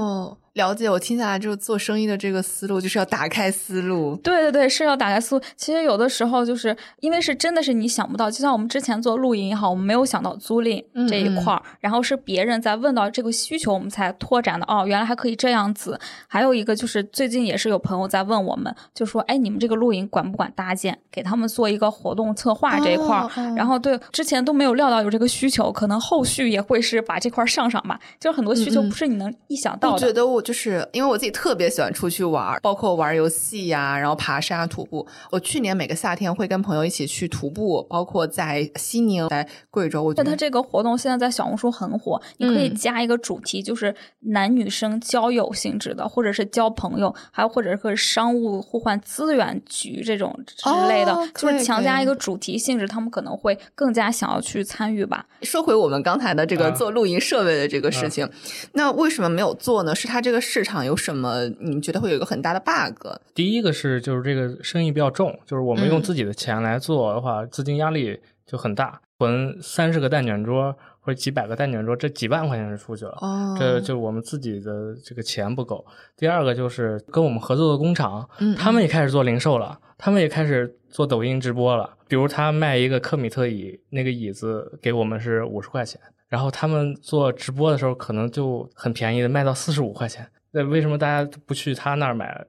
[0.59, 4.13] 了解，我听下来就是做生意的这个思路，就是要打开思路。
[4.17, 5.41] 对对对，是要打开思路。
[5.55, 14.65] 其实有的时候就是因为是真的是你想不到，就像我们之前做露营也好，我们没有想到租赁这一块儿，然后是别人在问到这个需求，我们才拓展的。
[14.67, 15.97] 哦，原来还可以这样子。
[16.27, 20.99] 还有一个就是最近也是有朋友在问我们，就说：“哎，你们这个露营管不管搭建？
[21.09, 27.97] 给他们做一个活动策划这一块儿。”然后对之前都没有料到有这个需求，可能后续也会是把这块上上吧。
[28.19, 29.93] 就是很多需求不是你能意想到的。
[29.93, 30.43] 我觉得我。
[30.49, 35.05] 就是因为我自己特别喜欢出去玩，包括玩游戏呀，然后爬山、徒步。
[35.29, 40.01] 我去年每个夏天会跟朋友一起去徒步，包括在西宁、在贵州。
[40.01, 55.27] 我觉得它这个活动现在在小红书很火，你可以加一个主题，就是男女生交友性质的，或者是交朋友，还有或者是商务互换资源局这种之类的，就是强加一个主题性质，他们可能会更加想要去参与吧。
[55.43, 58.27] 说回我们刚才的这个做露营设备的这个事情，
[58.73, 59.93] 那为什么没有做呢？
[59.93, 60.38] 是它这个。
[60.39, 61.47] 市场有什么？
[61.59, 63.07] 你觉得会有一个很大的 bug？
[63.33, 69.01] 第一个是，就是这个生意比较重，就是我们用自己的钱来做的话，资金压力就很大。
[69.17, 70.75] 囤三十个蛋卷桌。
[71.01, 73.17] 或或者几百个蛋卷桌，这几万块钱就出去了。
[73.19, 75.83] 哦，这就我们自己的这个钱不够。
[76.15, 81.97] 第二个就是跟我们合作的工厂，嗯他们也开始做零售了，他们也开始做抖音直播了。
[82.07, 85.99] 比如他卖一个科米特椅，那个椅子给我们是五十块钱，
[86.29, 90.25] 然后他们做直播的时候可能就很便宜的卖到四十五块钱。
[90.51, 92.45] 那为什么大家不去他那儿买，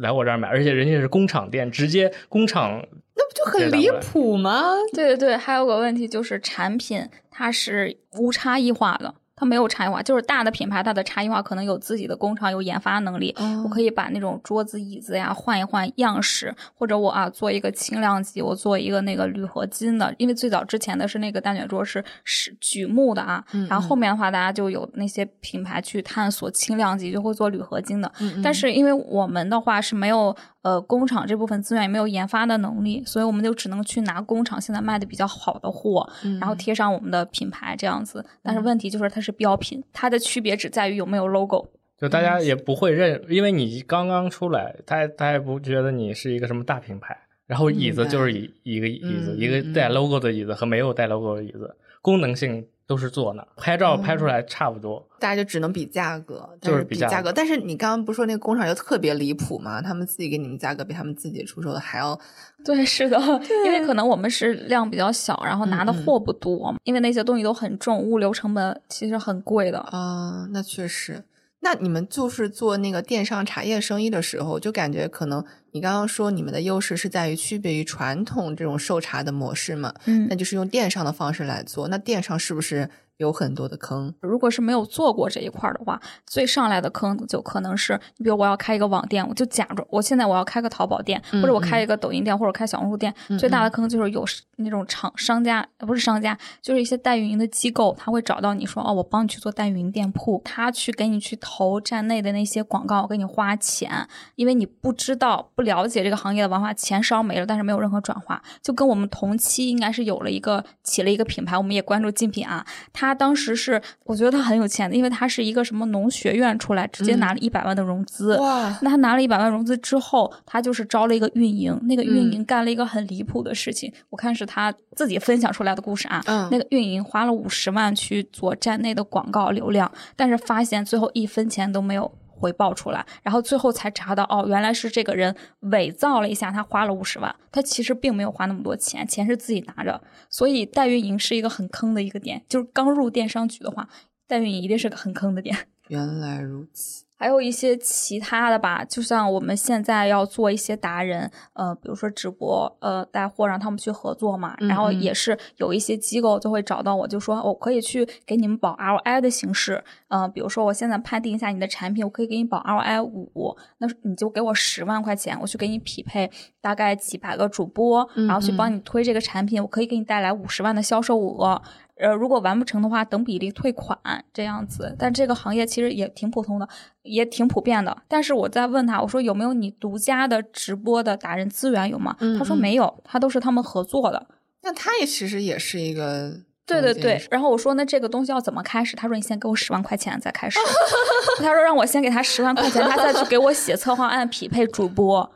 [0.00, 0.48] 来我这儿买？
[0.48, 2.84] 而且人家是工厂店，直接工厂。
[3.16, 4.62] 那不就很离谱吗？
[4.92, 9.14] 对对对，还有个问题就是产品它是无差异化的。
[9.44, 13.34] 它没有差异化，就是大的品牌，它的差异化可能有自己的工厂，有研发能力。
[13.36, 20.14] 哦、我可以把那种桌子、椅子呀换一换样式，或者我啊做一个轻量级，我做一个那个铝合金的。
[20.16, 28.10] 因为最早之前的是那个单卷桌是是榉木的啊，嗯嗯然后后面的话大家就有那些品牌去探索轻量级，就会做铝合金的。
[28.42, 38.24] 但是因为我们的话是没有呃工厂这部分资源，也没有研发的能力，所以我们就只能去拿工厂现在卖的比较好的货，嗯然后贴上我们的品牌这样子。
[38.42, 39.82] 但是问题就是它是标品。
[39.92, 41.66] 它的区别只在于有没有 logo，
[41.98, 47.16] 就大家也不会认，因为你刚刚出来，他他也不觉得你是一个什么大品牌。
[47.46, 55.06] 然后椅子就是一一个椅子，嗯一个带 logo 的椅子和没有带 logo 的椅子，功能性都是做呢，拍照拍出来差不多。
[55.18, 57.32] 大家就只能比价格，就是比价格。
[57.32, 59.80] 但是你刚刚不是说那个工厂就特别离谱吗？
[59.80, 62.18] 他们自己给你们价格比他们自己出售的还要。
[62.64, 63.18] 对，是的，
[63.64, 69.78] 因为可能我们是量比较小，然后拿的货不多，嗯因为那些东西都很重，物流成本其实很贵的。
[69.78, 71.24] 啊、那确实。
[71.64, 75.42] 那你们就是做那个电商茶叶生意的时候，就感觉可能
[75.72, 79.94] 你刚刚说你们的优势是在于区别于传统这种售茶的模式嘛？
[80.04, 81.88] 嗯那就是用电商的方式来做。
[81.88, 84.12] 那电商是不是有很多的坑？
[84.20, 94.24] 如果是没有做过这一块的话，最上来的坑就可能是，你比如我要开一个网店，我就假装我现在我要开个淘宝店，嗯或者我开一个抖音店，或者开小红书店，最大的坑就是有
[94.56, 118.36] 那种厂商家，不是商家，就是一些代运营的机构，他会找到你说，哦，我帮你去做代运营店铺，他去给你去投站内的那些广告，给你花钱，因为你不知道、不了解这个行业的文化，钱烧没了，但是没有任何转化，就跟我们同期应该是有了一个起了一个品牌，我们也关注竞品啊，他当时是我觉得他很有钱的，因为他是一个什么农学院出来，直接拿了一百万的融资。
[118.36, 126.22] 哇，那他拿了一百万融资之后，他就是招了一个运营，那个运营干了一个很离谱的事情，我看是他自己分享出来的故事啊。
[126.26, 132.12] 嗯那个运营花了五十万去做站内的广告流量，但是发现最后一分钱都没有。
[132.44, 143.88] 回报出来，然后最后才查到，哦，原来是这个人伪造了一下，他花了五十万，他其实并没有花那么多钱，钱是自己拿着，所以代运营是一个很坑的一个点，就是刚入电商局的话，
[144.28, 145.56] 代运营一定是个很坑的点。
[145.88, 147.03] 原来如此。
[147.16, 171.62] 还有一些其他的吧，就像我们现在要做一些达人，呃，比如说直播，呃，带货让他们去合作嘛，嗯然后嗯也是有一些机构就会找到我，就说我可以去给你们保 ROI 的形式，呃，比如说我现在判定一下你的产品，我可以给你保 ROI 五，那你就给我十万块钱，我去给你匹配大概几百个主播，嗯然后去帮你推这个产品，我可以给你带来五十万的销售额。
[171.96, 173.98] 呃，如果完不成的话，等比例退款
[174.32, 174.96] 这样子。
[174.98, 176.68] 但这个行业其实也挺普通的，
[177.02, 177.96] 也挺普遍的。
[178.08, 182.16] 但是我在问他，我说有没有你独家的直播的达人资源有吗？
[182.20, 184.26] 嗯他说嗯没有，他都是他们合作的。
[184.62, 186.32] 那他也其实也是一个
[186.66, 188.96] 对对对然后我说那这个东西要怎么开始？
[188.96, 190.58] 他说你先给我十万块钱再开始。
[191.38, 195.30] 他说让我先给他十万块钱，他再去给我写策划案匹配主播。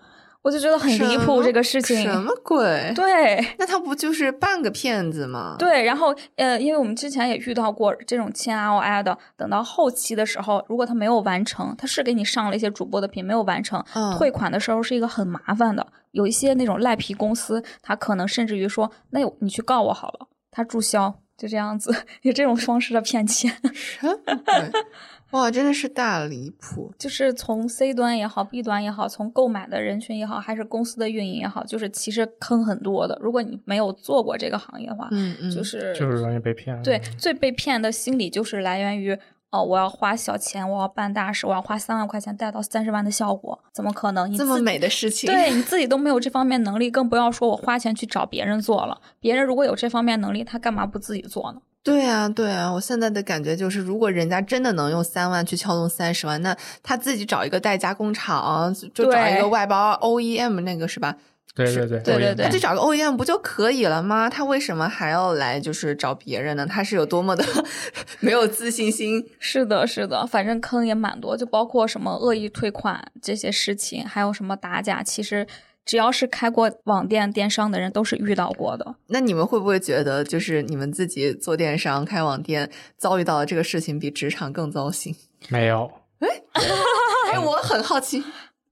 [0.49, 2.01] 我就觉得很离谱这个事情。
[2.01, 2.91] 什么鬼？
[2.95, 15.87] 对，那他不就是半个骗子吗？，对，然后呃，因为我们之前也遇到过这种签 ROI 的，等到后期的时候，如果他没有完成，他是给你上了一些主播的品，没有完成，嗯退款的时候是一个很麻烦的。
[16.13, 23.51] 有一些那种赖皮公司，他可能甚至于说，那你去告我好了，他注销，就这样子，以这种方式的骗钱。
[25.31, 26.91] 哇，真的是大离谱！
[26.99, 33.19] 就是从 C 端也好，B 端也好，从购买的人群也好，还是公司的运营也好，就是其实坑很多的。
[33.21, 36.83] 如果你没有做过这个行业的话，嗯嗯，就是就是容易被骗。
[36.83, 39.19] 对，最被骗的心理就是来源于
[39.51, 44.31] 哦，我要花小钱，我要办大事，我要花三万块钱带到三十万的效果，怎么可能？
[44.31, 49.01] 你这么美的事情，对你自己都没有这方面能力，更不要说我花钱去找别人做了。
[49.21, 51.61] 别人如果有这方面能力，他干嘛不自己做呢？
[51.83, 61.17] 对啊，对啊，我现在的感觉就是，如果人家真的能用三万去撬动三十万，那他自己找一个代加工厂，就找一个外包 OEM 那个是吧？
[61.55, 64.31] 对对对对对对他就找个 OEM 不就可以了吗？
[64.31, 66.67] 他为什么还要来就是找别人呢？
[66.67, 67.45] 他是有多么的
[68.21, 69.25] 没有自信心？
[69.39, 75.47] 是的，是的，反正坑也蛮多，就包括什么恶意退款这些事情，还有什么打假，其实。
[75.85, 78.97] 只要是开过网店电商的人，都是遇到过的。
[79.07, 85.17] 那你们会不会觉得，就是你们自己做电商、开网店，遭遇到的这个事情比职场更糟心？
[85.49, 85.91] 没有。
[86.19, 86.29] 哎，
[87.33, 88.23] 哎，我很好奇。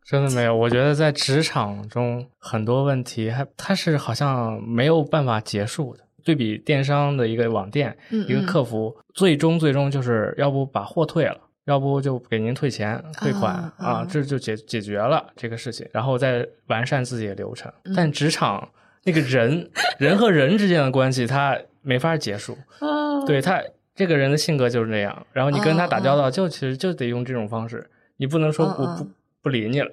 [0.07, 6.05] 真的没有，我觉得在职场中很多问题，还它是好像没有办法结束的。
[6.23, 17.73] 对比电商的一个网店，一个客服，最终最终就是要不把货退了，要不就给您退钱退款啊，这就解解决了这个事情，然后再完善自己的流程。
[17.95, 18.69] 但职场
[19.05, 22.57] 那个人人和人之间的关系，他没法结束。
[23.27, 23.61] 对他
[23.95, 29.09] 这个人的性格就是那样，然后你跟他打交道，就其实就得用这种方式，你不能说我不
[29.47, 29.89] 不理你了，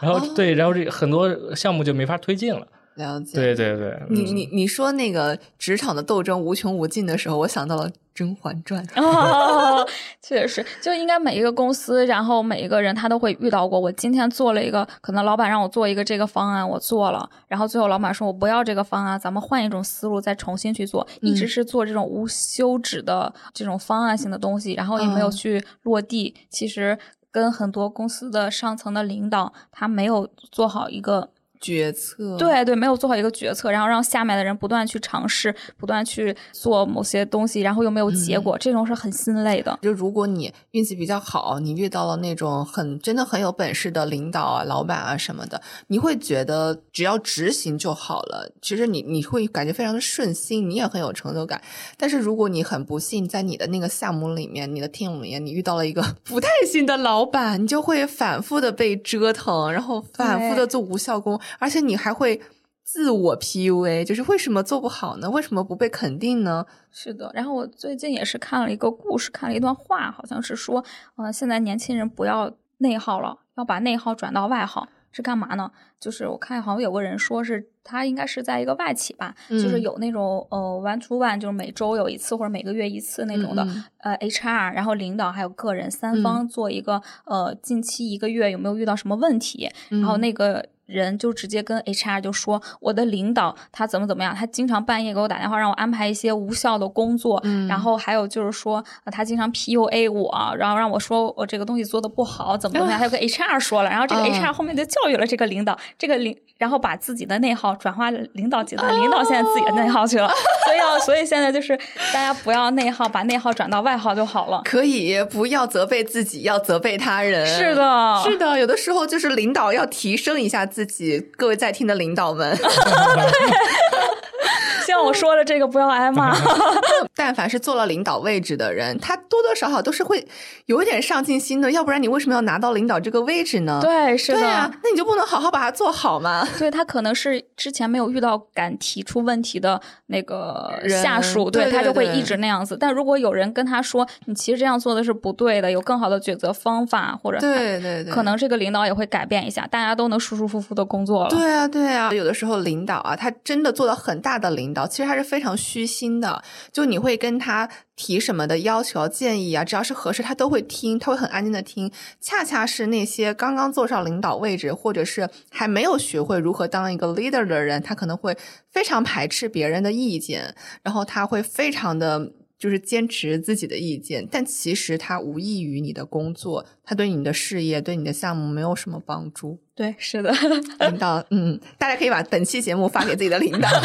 [0.00, 2.66] 然后对，然后这很多项目就没法推进了。
[2.96, 8.82] 了解，对对对，你你你说那个职场的斗争无穷无尽的时候，我想到了《甄嬛传》。
[9.00, 9.86] 哦，
[10.22, 13.78] 确实，就应该每一个公司，然后每一个人他都会遇到过。
[13.78, 26.34] 我今天做了一个，可能老板让我做一个这个方案，我做了，然后最后老板说我不要这个方案，咱们换一种思路再重新去做，一直是做这种无休止的这种方案性的东西，然后也没有去落地。
[26.48, 26.98] 其实
[27.36, 31.28] 跟很多公司的上层的领导，他没有做好一个。
[31.66, 39.76] 决策对对，没有做好一个决策，然后让下面的人不断去尝试，不断去做某些东西，然后又没有结果，这种是很心累的。
[39.82, 48.52] 就如果你运气比较好，你遇到了那种很真的很有本事的领导啊、老板啊什么的，你会觉得只要执行就好了。
[48.62, 51.60] 其实你你会感觉非常的顺心，你也很有成就感。
[51.96, 61.40] 但是如果你很不幸在你的那个项目里面、你的 team 里面，你遇到了一个 不太行的老板，你就会反复的被折腾，然后反复的做无效工。
[61.58, 62.40] 而且你还会
[62.82, 65.28] 自我 PUA，就是为什么做不好呢？
[65.28, 66.64] 为什么不被肯定呢？
[66.92, 67.30] 是的。
[67.34, 70.84] 然后我最近也是看了一个故事，看了一段话，好像是说，
[71.16, 75.70] 呃，现在年轻人不要内耗了，要把内耗转到外耗，是干嘛呢？
[75.98, 83.66] 就是我看好像有个人说是他应该是在一个外企吧，就是有那种呃 one to one，就是每周有一次或者每个月一次那种的，
[83.98, 90.64] 呃 HR，然后领导还有个人三方做一个呃近期一个月有没有遇到什么问题，然后那个。
[90.86, 110.28] 人就直接跟 HR 就说我的领导他怎么怎么样，他经常半夜给我打电话让我安排一些无效的工作，然后还有就是说他经常 PUA 我，然后让我说我这个东西做的不好，怎么怎么样，他就跟 HR 说了，然后这个 HR 后面就教育了这个领导，这个领然后把自己的内耗转化领导阶段，领导现在自己的内耗去了，
[110.64, 111.76] 所以要所以现在就是
[112.12, 114.60] 大家不要内耗，把内耗转到外耗就好了。
[114.64, 117.46] 可以不要责备自己，要责备他人。
[117.46, 120.66] 是的，是的，有的时候就是领导要提升一下。
[120.66, 122.54] 自己，各位在听的领导们，
[124.84, 126.36] 希望我说的这个不要挨骂。
[127.14, 130.26] 但凡是坐了领导位置的人，他多多少少都是会
[130.66, 133.80] 有一点上进心的，要不然你为什么要拿到领导这个位置呢？
[133.82, 136.46] 对，是的，那你就不能好好把它做好吗？
[136.58, 142.76] 对他可能是之前没有遇到敢提出问题的那个下属，对他就会一直那样子。
[142.78, 151.30] 但如果有人跟他说，你其实这样做的是不对的，有更好的抉择方法，或者对对对，可能这个领导也会改变一下，大家都能舒舒服服的工作了。
[151.30, 157.68] 对啊，对啊，有的时候领导啊，他真的做到很大的领导，其实他是非常虚心的，就你会跟他。
[157.96, 161.90] 提什么的要求、建议啊，只要是合适，他都会听，他会很安静的听。
[162.20, 168.36] 恰恰是那些刚刚坐上领导位置，或者是还没有学会如何当一个 leader 的人，他可能会
[168.70, 179.58] 非常排斥别人的意见，然后他会非常的就是坚持自己的意见，但其实它无异于你的工作，它对你的事业、对你的项目没有什么帮助。
[179.74, 180.32] 对，是的，
[180.80, 183.68] 领导，嗯，大家可以把本期节目发给自己的领导。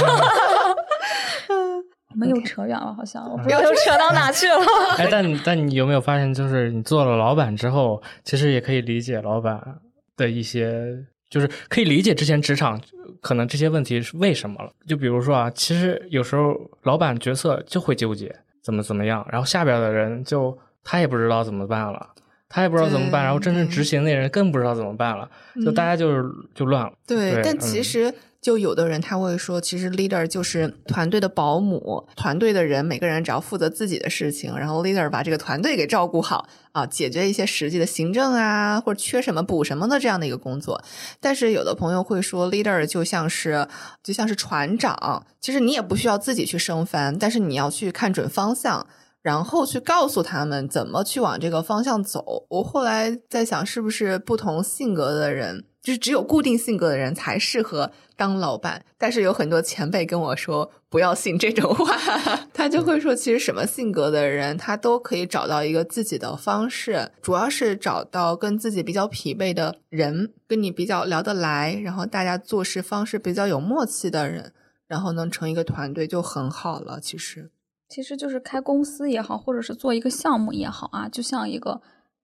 [2.13, 4.57] 我们又扯远了，好像我不知道又扯到哪去了。
[4.99, 9.79] 哎，但但你有没有发现，就是你做了老板之后，其实也可以理解老板
[10.17, 10.93] 的一些，
[11.29, 12.81] 就是可以理解之前职场
[13.21, 14.69] 可能这些问题是为什么了。
[14.85, 16.53] 就比如说啊，其实有时候
[16.83, 22.09] 老板角色就会纠结怎么怎么样，然后下边的人就他也不知道怎么办了，
[22.49, 25.29] 他也不知道怎么办，然后真正执行那人更不知道怎么办了，
[25.65, 26.93] 就大家就是就乱了。
[27.05, 28.13] 对，但其实。
[28.41, 40.83] 就有的人他会说，其实 leader 就是团队的保姆，团队的人每个人只要负责自己的事情，然后 leader 把这个团队给照顾好啊，解决一些实际的行政啊，或者缺什么补什么的这样的一个工作。
[41.19, 43.67] 但是有的朋友会说，leader 就像是
[44.03, 48.87] 就像是船长，其实你也不需要自己去升帆，但是你要去看准方向，
[49.21, 52.47] 然后去告诉他们怎么去往这个方向走。
[52.49, 55.65] 我后来在想，是不是不同性格的人？
[55.81, 61.97] 就是只有固定性格的人才适合当老板，但是有很多前辈跟我说不要信这种话，
[62.53, 74.53] 他就会说，其实什么性格的人他都可以找到一个自己的方式，主要是找到跟自己比较匹配的人，跟你比较聊得来，然后大家做事方式比较有默契的人，
[74.87, 76.99] 然后能成一个团队就很好了。
[77.01, 77.49] 其实，
[77.89, 81.81] 其实就是开公司也好，或者是做一个项目也好啊，就像一个。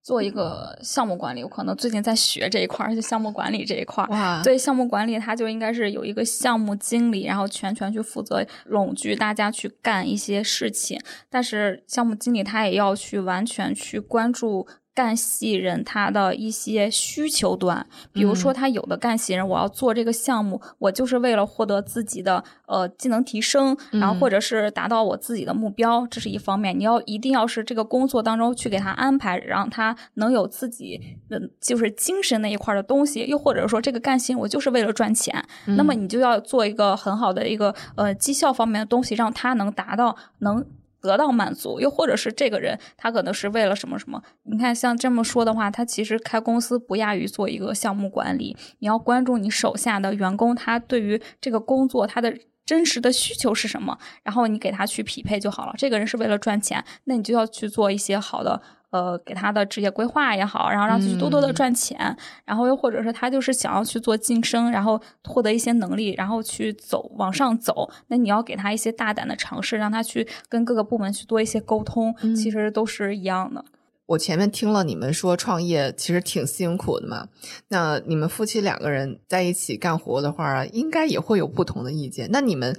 [0.07, 4.07] 做一个项目管理，我可能最近在学这一块儿，就项目管理这一块儿。
[4.09, 10.97] 哇，对，项目管理它就应该是有一个项目经理，然后全权去负责拢聚大家去干一些事情。
[11.29, 14.65] 但是项目经理他也要去完全去关注。
[14.97, 26.75] 干系人他的一些需求端，比如说他有的干系人，我要做这个项目，我就是为了获得自己的呃技能提升，然后或者是达到我自己的目标，这是一方面。
[26.75, 40.65] 你要一定要是这个工作当中去给他安排，让他能有自己的就是精神那一块的东西，又或者说这个干系我就是为了赚钱，那么你就要做一个很好的一个呃绩效方面的东西，让他能达到能。
[41.01, 44.21] 得到满足，又或者是这个人他可能是为了什么什么？
[44.43, 48.55] 你看，像这么说的话，他其实开公司不亚于做一个项目管理。
[48.79, 55.73] 你要关注你手下的员工，他对于这个工作他的真实的需求是什么，然后你给他去匹配就好了。
[55.77, 58.61] 这个人是为了赚钱，那你就要去做一些好的。
[58.89, 62.15] 呃，给他的职业规划也好，然后让他去多多的赚钱，
[62.45, 73.63] 然后又或者是他就是想要去做晋升，然后获得一些能力，然后去走往上走，那你要给他一些大胆的尝试，让他去跟各个部门去多一些沟通，其实都是一样的。
[74.07, 77.27] 我前面听了你们说创业其实挺辛苦的嘛，
[77.67, 82.29] 那你们夫妻两个人在一起干活的话，应该也会有不同的意见。
[82.31, 82.77] 那你们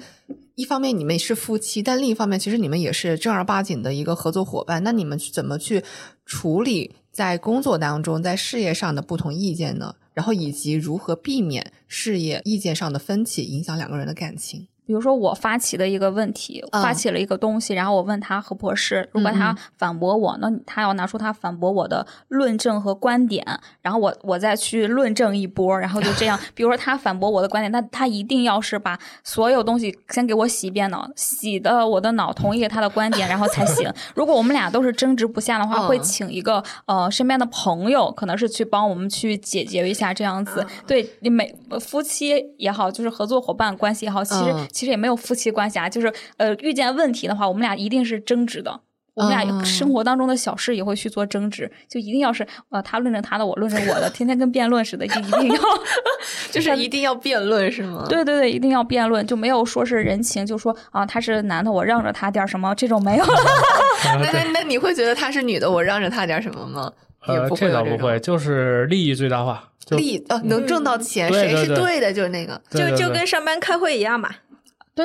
[0.55, 4.83] 一方面你们是夫妻，但另一方面其实你们也是正儿八经的一个合作伙伴。
[4.83, 5.85] 那你们怎么去
[6.25, 9.95] 处理在工作当中在事业上的不同意见呢？
[10.15, 14.67] 然后以及如何避免事业意见上的分歧影响两个人的感情？
[14.89, 19.07] 比如说我发起的一个问题，发起了一个东西，然后我问他合不合适。
[19.13, 23.45] 如果他反驳我，那他要拿出他反驳我的论证和观点，
[23.83, 26.41] 然后我我再去论证一波，然后就这样。
[26.57, 33.93] 比如说他反驳我的观点，那他一定要是把所有东西先给我洗一遍脑，洗的我的脑同意他的观点，然后才行。
[34.17, 40.67] 如果我们俩都是争执不下的话，会请一个呃身边的朋友，可能是去帮我们去解决一下这样子。
[40.87, 44.78] 对你每夫妻也好，就是合作伙伴关系也好，其实。
[44.79, 48.81] 其实也没有夫妻关系啊，就是呃，遇见问题的话，我们俩一定是争执的。
[49.15, 55.61] 我们俩生活当中的小事也会去做争执，就一定要是呃，他论证他的，我论证我的，天天跟辩论似的，就一定要，
[56.53, 58.07] 就是一定要辩论是吗？
[58.09, 63.25] 对对对，一定要辩论，就没有说是人情，就说啊，他是男的，我让着他点什么，这种没有。
[64.23, 66.93] 那那那你会觉得他是女的，我让着他点什么吗？
[67.27, 74.31] 呃，这倒不会，就是利益最大化，利益呃能挣到钱，谁是对的，就是那个，就就跟上班开会一样嘛。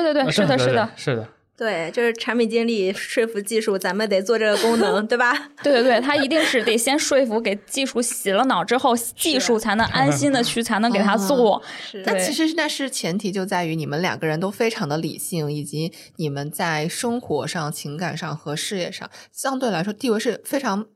[0.02, 5.32] 对对对，是的，是的，是的，对，就是产品经理说服技术，咱们得做这个功能， 对吧？
[5.62, 11.62] 对对对，他一定是得先说服，给技术洗了脑之后，技术才能安心的去，才能给他做。
[12.04, 20.86] 那其实那是前提，就在于你们两个人都非常的理性，以及你们在生活上、情感上和事业上相对来说地位是非常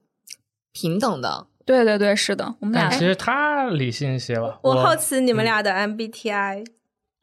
[0.73, 1.47] 平等的。
[1.65, 4.59] 对对对，是的，我们俩其实他理性一些吧。
[4.63, 6.67] 我好奇你们俩的 MBTI。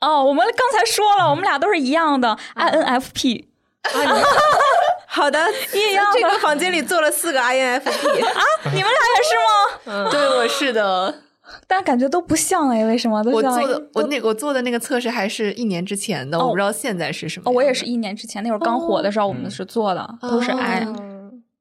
[0.01, 3.45] 哦，我们刚才说了，我们俩都是一样的，INFP。
[5.07, 5.39] 好的，
[5.73, 7.79] 一样这个房间里坐了四个 INFP
[8.25, 9.79] 啊，你们俩也是吗？
[9.85, 11.21] 嗯，对，我是的，
[11.67, 13.23] 但感觉都不像哎，为什么？
[13.31, 17.51] 我做的我那我做的那个测试还是一年之前的，我不知道现在是什么。
[17.51, 20.85] 我也是一年之前，那会儿刚火的时候，我们是做的，都是 I，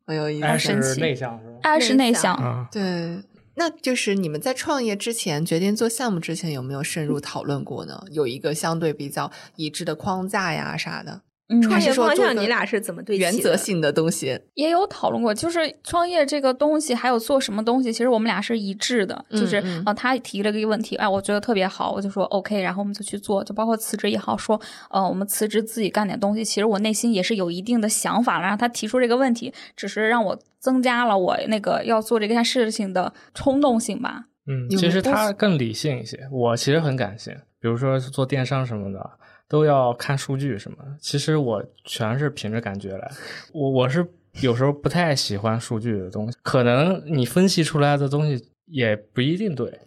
[0.06, 3.22] 很有意思，神奇，内向是吧？I 是内向，对。
[3.56, 8.04] 那就是你们在创业之前决定做项目之前有没有深入讨论过呢？
[8.10, 11.22] 有一个相对比较一致的框架呀啥的。
[11.62, 19.24] 创业方向你俩是怎么对原则性的东西也有讨论过，就是创业这个东西还有做什么东西，其实我们俩是一致的。
[19.30, 24.58] 就是啊，他提了个问题，哎，我觉得特别好，我就说 OK，然后我们就去做，就包括辞职也好，说
[24.90, 26.42] 呃，我们辞职自己干点东西。
[26.42, 34.24] 其实我内心也是有一定的想法了，让他提出这个问题，只是让我增加了我那个要做这件事情的冲动性吧。
[34.46, 39.10] 嗯，其实他更理性一些，我其实很感性，比如说做电商什么的。
[39.54, 40.78] 都要看数据什么？
[40.98, 43.08] 其实我全是凭着感觉来。
[43.52, 44.04] 我我是
[44.40, 49.78] 有时候不太喜欢数据的东西，可能你分析出来的东西也不一定对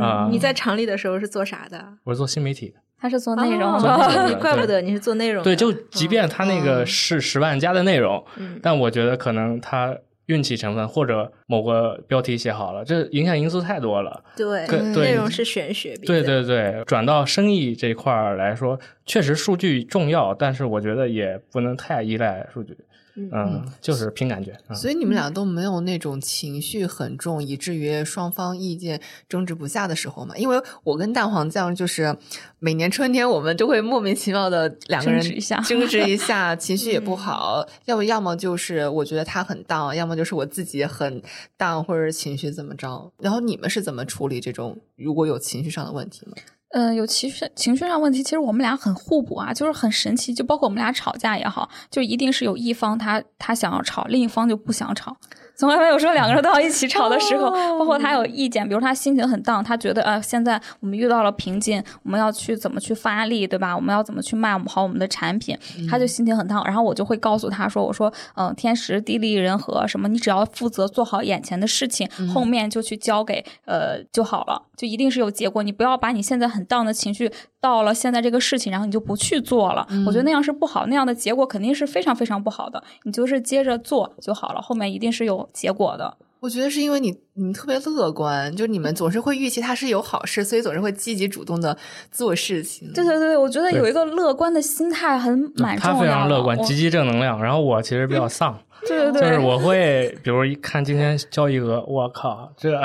[0.00, 0.26] 啊。
[0.32, 1.98] 你在厂里的时候是做啥的？
[2.04, 2.76] 我是做新媒体的。
[2.98, 5.44] 他是做内容的， 怪不得你是做内容。
[5.44, 8.24] 对，就即便他那个是十万加的内容，
[8.62, 9.94] 但我觉得可能他
[10.30, 14.22] 运气成分，或者某个标题写好了，这影响因素太多了。
[14.36, 15.96] 对，对内容是玄学。
[16.06, 22.76] 对对对，转到生意这块儿来说，确实数据重要，但是我觉得也不能太依赖数据。
[23.16, 24.56] 嗯，就是凭感觉。
[24.74, 30.36] 所以你们俩都没有那种情绪很重，以至于双方意见争执不下的时候嘛？
[30.36, 32.16] 因为我跟蛋黄酱就是
[32.58, 37.66] 每年春天我们就会莫名其妙的两个人争执一下，争执一下， 情绪也不好。
[37.86, 41.22] 要不要么就是我觉得他很荡，要么就是我自己很
[41.56, 43.12] 荡，或者情绪怎么着？
[43.18, 46.32] 然后你们是怎么处理这种如果有情绪上的问题吗？
[46.70, 50.32] 嗯，有情绪情绪上问题，其实我们俩很互补啊，就是很神奇。
[50.32, 55.16] 就包括我们俩吵架也好，就一定是有一方他他想要吵，另一方就不想吵。
[55.60, 63.76] 从来没有说两个人都要一起吵的时候，包括他有意见，比如他心情很荡，他觉得啊，现在我们遇到了瓶颈，我们要去怎么去发力，对吧？
[63.76, 65.54] 我们要怎么去卖好我们的产品？
[65.90, 75.62] 他就心情很荡，然后我就会告诉他说：“我说，嗯，天时地利人和，什么，你只要负责做好眼前的事情，后面就去交给呃就好了，就一定是有结果。
[75.62, 77.30] 你不要把你现在很荡的情绪
[77.60, 79.86] 到了现在这个事情，然后你就不去做了。
[80.06, 82.82] 我觉得那样是不好，那样的结果肯定是非常非常不好的。
[83.02, 91.76] 你就是接着做就好了，后面一定是有。”结果的，我觉得是因为你你特别乐观，就你们总是会预期它是有好事，所以总是会积极主动的
[92.10, 92.90] 做事情。
[92.92, 95.94] 对对对，我觉得有一个乐观的心态很蛮重要。
[95.94, 97.42] 他非常乐观，积极正能量。
[97.42, 102.80] 然后我其实比较丧， 对对对，就是我 会比如一看今天交易额，我靠，这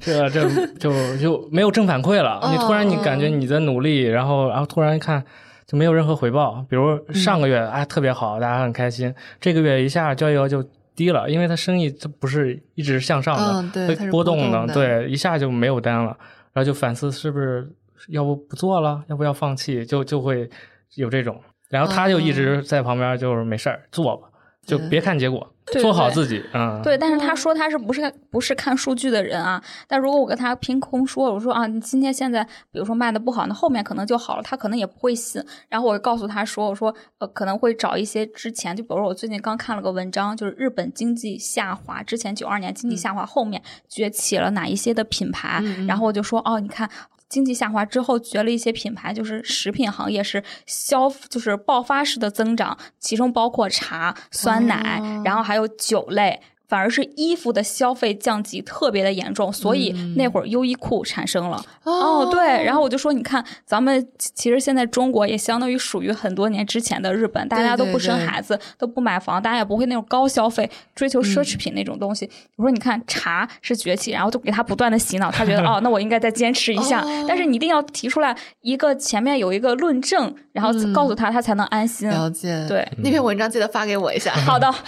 [0.00, 2.38] 这这就就没有正反馈了。
[2.52, 5.24] 你突然你感觉你在努力，然后然后突然一看
[5.66, 6.62] 就没有任何回报。
[6.68, 10.62] 比如上个月啊特别好，大家很开心，这个月一下交易额就。
[10.94, 16.16] 低了，因为他生意它不是一直向上的，会波动的，对，一下就没有单了，
[16.52, 17.70] 然后就反思是不是
[18.08, 20.48] 要不不做了，要不要放弃，就就会
[20.94, 24.28] 有这种，然后他就一直在旁边就是没事儿做吧，
[24.66, 25.53] 就别看结果。
[25.80, 26.96] 做好自己，嗯，对。
[26.96, 29.62] 但是他说他是不是不是看数据的人啊？
[29.88, 35.42] 但如果我跟他凭空说，我说啊，你今天现在比如说卖的不好，那后面可能就好了，他可能也不会信。
[35.68, 46.88] 然后我告诉他说，我说呃可能会找一些之前，就比如说我最近刚看了个文章，就是日本经济下滑之前九二年经济下滑后面崛起了哪一些的品牌，然后我就说哦，你看。
[47.34, 56.40] 经济下滑之后，绝了一些品牌，就是食品行业是消，就是爆发式的增长，其中包括茶、酸奶，然后还有酒类。
[56.66, 61.62] 反而是衣服的消费降级特别的严重，所以那会儿优衣库产生了。
[61.84, 72.28] 哦，对，然后我就说，你看，咱们其实现在中国也相当于属于很多年之前的日本，大家都不生孩子，都不买房，大家也不会那种高消费，追求奢侈品那种东西。
[72.56, 77.04] 我说，你看茶是崛起，然后就给他不断的洗脑，他觉得哦， 那我应该再坚持一下。
[77.28, 82.08] 但是你一定要提出来一个前面有一个论证，然后告诉他，他才能安心。
[82.08, 84.32] 了解，对那篇文章记得发给我一下。
[84.32, 84.72] 好的。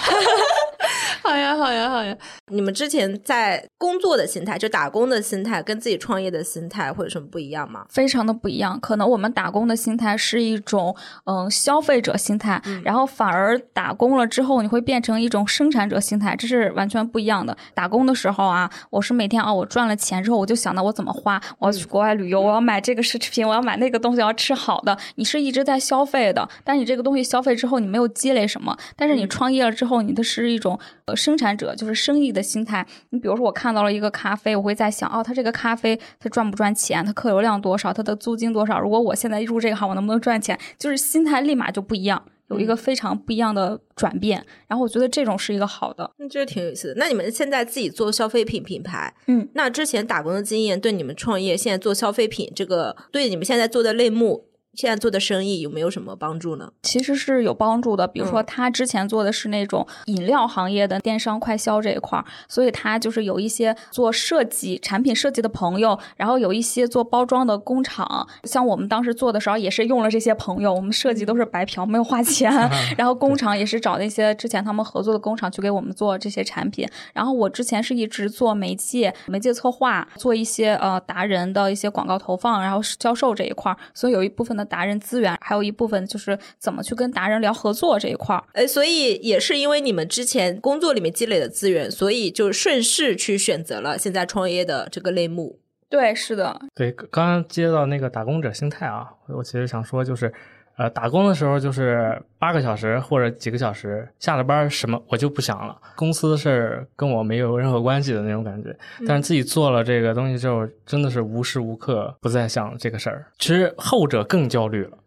[1.23, 2.17] 好呀，好呀，好呀！
[2.51, 7.87] 你们之前在工作的心态，就打工的心态，跟自己创业的心态会有什么不一样吗？
[7.89, 8.79] 非常的不一样。
[8.81, 10.95] 可能我们打工的心态是一种
[11.25, 17.57] 嗯消费者心态，然后反而打工了之后，你会变成一种生产者心态，这是完全不一样的。
[17.75, 24.97] 打工的时候啊，我是每天啊，我赚了钱之后，我就想到我怎么花，我要去国外旅游，我要买这个奢侈品，我要买那个东西，要吃好的。
[25.17, 28.77] 你是一直在消费的，但你这个东西消费之后，你没有积累什么。
[28.97, 31.15] 但是你创业了之后，你的是一种呃。
[31.17, 32.87] 生产者就是生意的心态。
[33.11, 37.05] 你比如说，我看到了一个咖啡，我会在想，哦，它这个咖啡它赚不赚钱？
[37.05, 37.93] 它客流量多少？
[37.93, 38.79] 它的租金多少？
[38.79, 40.59] 如果我现在入这个行，我能不能赚钱？
[40.79, 44.45] 就是心态立马就不一样，有一个非常不一样的转变。
[44.69, 46.95] 然后我觉得这种是一个好的，那这挺有意思的。
[46.97, 54.45] 那你们现在自己做消费品品牌，嗯，那之前打工的经验对你们创业，现在做消费品这个，对你们现在做的类目。
[54.77, 56.71] 现在做的生意有没有什么帮助呢？
[56.83, 58.07] 其实是有帮助的。
[58.07, 68.29] 比如说，他之前做的是那种饮料行业的电商快销这一块儿，所以他就是有一些做设计、产品设计的朋友，然后有一些做包装的工厂。
[68.45, 72.53] 像我们当时做的时候，也是用了这些朋友，我们设计都是白嫖，没有花钱。
[72.99, 76.87] 然后工厂也是找那些之前他们合作的工厂去给我们做这些产品。
[77.15, 84.66] 然后我之前是一直做媒介、媒介策划，做一些呃达人的一些广告投放，然后销售这一块儿，所以有一部分的。
[84.67, 88.45] 达人资源，还有一部分就是怎么去跟达人聊合作这一块儿。
[88.53, 95.59] 哎，所以也是因为你们之前工作里面积累的资源，所以就顺势去选择了现在创业的这个类目。
[95.89, 96.61] 对，是的。
[96.75, 100.33] 对，刚刚接到那个打工者心态啊，我其实想说就是。
[100.77, 108.77] 呃，打工的时候就是八个小时或者几个小时，下了班什么我就不想了，公司的事儿跟我没有任何关系的那种感觉。
[109.07, 113.25] 但是自己做了这个东西之后，真的是无时无刻不在想这个事儿。
[113.39, 114.99] 其实后者更焦虑了，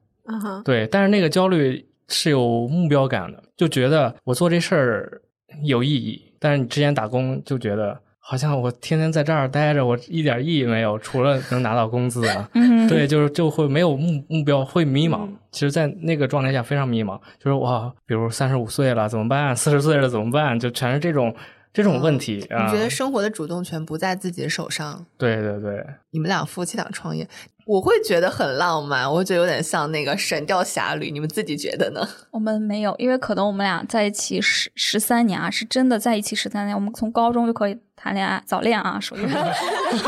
[0.65, 5.21] 对，但是那个焦虑是有目标感的，就觉得我做这事儿
[5.63, 6.33] 有意义。
[6.39, 7.99] 但是你之前打工就觉得。
[8.21, 12.47] 好像我天天在这儿待着，我一点意义没有，除了能拿到工资啊。
[12.87, 15.27] 对，就是就会没有目目标，会迷茫。
[15.51, 19.55] 其实，在那个状态下非常迷茫，就是哇，比如三十五岁了怎么办？
[19.55, 20.59] 四十岁了怎么办？
[20.59, 21.35] 就全是这种
[21.73, 22.35] 这种问题。
[22.35, 25.05] 你觉得生活的主动权不在自己手上？
[25.17, 27.27] 对对对，你们俩夫妻俩创业。
[27.69, 32.01] 我会觉得很浪漫，我觉得有点像那个《神雕侠侣》，你们自己觉得呢？
[32.33, 36.75] 我们没有，因为可能我们俩在一起十十三年啊，是真的在一起十三年。
[36.75, 39.19] 我们从高中就可以谈恋爱，早恋啊，属于。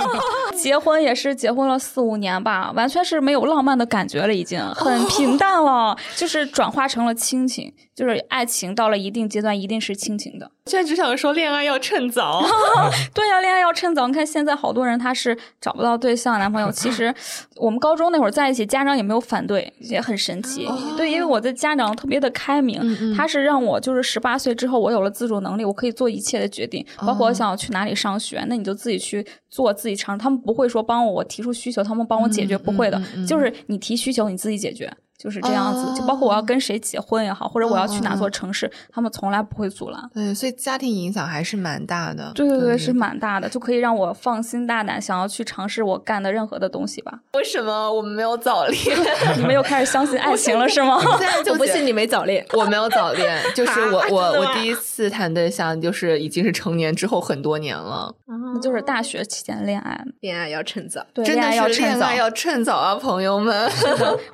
[0.60, 7.72] 结婚也是结婚了四五年吧，完全是没有浪漫的感觉了，已经很平淡了，就是转化成了亲情，
[8.02, 10.50] 就是爱情到了一定阶段一定是亲情的。
[10.66, 12.42] 现在只想说恋爱要趁早。
[13.14, 14.08] 对呀，恋爱要趁早。
[14.08, 17.14] 你看现在好多人他是找不到对象、男朋友，其实。
[17.58, 20.68] 我们高中那会儿在一起，家长也没有反对，也很神奇。
[20.98, 22.82] 对，因为我的家长特别的开明，
[23.16, 30.18] 他是让我就是十八岁之后，我有了自主能力，我可以做一切的决定，包括我想要去哪里上学，那你就自己去做，自己尝。
[30.18, 34.92] 他们不会说帮我，我提出需求，他们帮我解决，不会的，就是你提需求，你自己解决。
[35.22, 40.02] 就是这样子，就包括我要跟谁结婚也好，或者我要去哪座城市，他们从来不会阻拦。
[40.14, 42.32] 对，所以家庭影响还是蛮大的。
[42.34, 47.20] 对对对，是蛮大的，就可以让我放心大胆，想要去尝试我干的任何的东西吧。
[47.34, 48.98] 为什么我们没有早恋？
[49.38, 51.00] 你们又开始相信爱情了是吗？
[51.20, 52.44] 现在就不信你没早恋。
[52.54, 58.14] 我没有早恋，就是我我我第一次谈对象，就是已经是成年之后很多年了。
[58.54, 63.70] 那就是大学期间恋爱，恋爱要趁早，对，真的要趁早，要趁早啊，朋友们。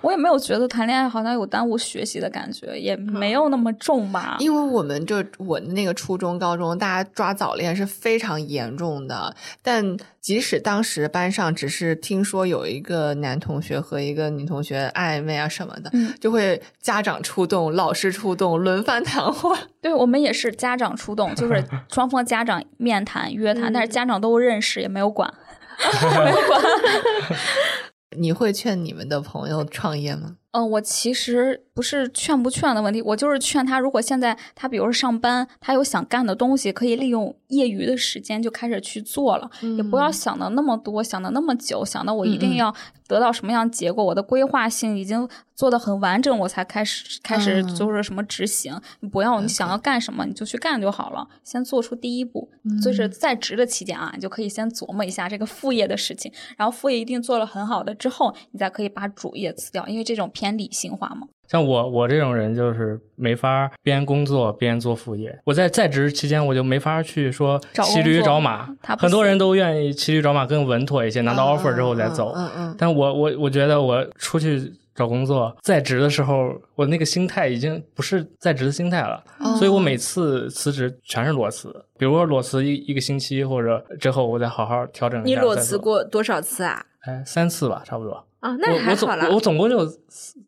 [0.02, 4.38] 我也没有觉得谈恋爱好像有耽误学习的感觉，也没有那么重吧。
[4.40, 9.36] 因为我们就我那个初中、高中，大家抓早恋是非常严重的。
[9.64, 15.92] 但即使当时班上只是听说有一个男同学和一个女同学暧昧啊什么的，
[16.22, 19.58] 就会家长出动、老师出动，轮番谈话。
[19.82, 25.34] 对我们也是家长出动，就是 双方家长面谈、约谈，但是家长都认识，也没有管，
[26.24, 26.62] 没有管。
[28.18, 30.38] 你会劝你们的朋友创业吗？
[30.58, 39.48] 嗯，我其实不是劝不劝的问题，我就是劝他，如果现在他比如说上班，他有想干的东西，可以利用业余的时间就开始去做了，
[39.78, 42.74] 也不要想的那么多，想的那么久，想的我一定要
[43.08, 48.76] 得到什么样结果，我的规划性已经做的很完整，我才开始开始就是什么执行。
[49.02, 52.50] 你不要你想要干什么你就去干就好了，先做出第一步，
[52.82, 60.47] 就是在职的期间啊，你就可以先琢磨一下这个副业的事情，然后副业一定做了很好的之后，你再可以把主业辞掉，因为这种偏。
[60.48, 61.28] 偏理性化吗？
[61.50, 65.38] 像我，我这种人就是没法边工作边做副业。
[65.46, 68.68] 我在在职期间，我就没法去说骑驴找马。
[68.98, 72.32] 很多人都愿意骑驴找马更稳妥一些，拿到 offer 之后再走。
[72.36, 72.76] 嗯嗯。
[72.78, 79.22] 但我我我觉得我出去找工作，在职的时候，我那个心态已经不是在职的心态了。
[79.58, 81.74] 所以我每次辞职全是裸辞。
[81.98, 85.28] 比如说裸辞一一个星期或者之后，我再好好调整一下。
[85.30, 86.86] 你裸辞过多少次啊？
[87.04, 88.27] 哎，三次吧，差不多。
[88.48, 89.30] 啊，那还好了。
[89.32, 89.86] 我总共就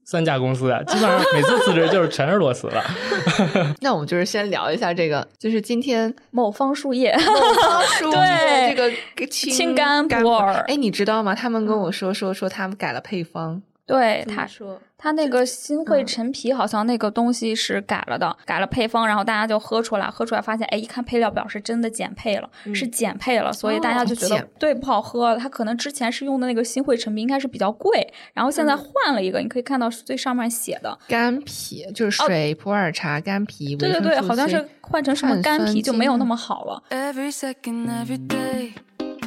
[0.05, 2.83] 三家公司啊，基本上每次辞职就是全是裸辞了。
[3.81, 10.63] 那我们就是先聊一下这个，就是今天某方树叶，某方树 叶这个青柑普洱。
[10.67, 11.35] 哎，你知道吗？
[11.35, 13.61] 他们跟我说说说，他们改了配方。
[13.85, 14.79] 对，他说。
[14.99, 25.37] 它那个新会陈皮好像那个东西是改了的，改了配方，然后大家就喝出来，喝出来发现，哎，一看配料表是真的减配了，是减配了，所以大家就觉得对不好喝。
[25.37, 36.83] 它可能之前是用的那个新会陈皮应该是比较贵，然后现在换了一个，你可以看到最上面写的干皮，就是水普洱茶干皮，对对对，好像是换成什么干皮就没有那么好了。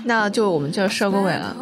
[0.04, 1.56] 那就我们就收个尾了。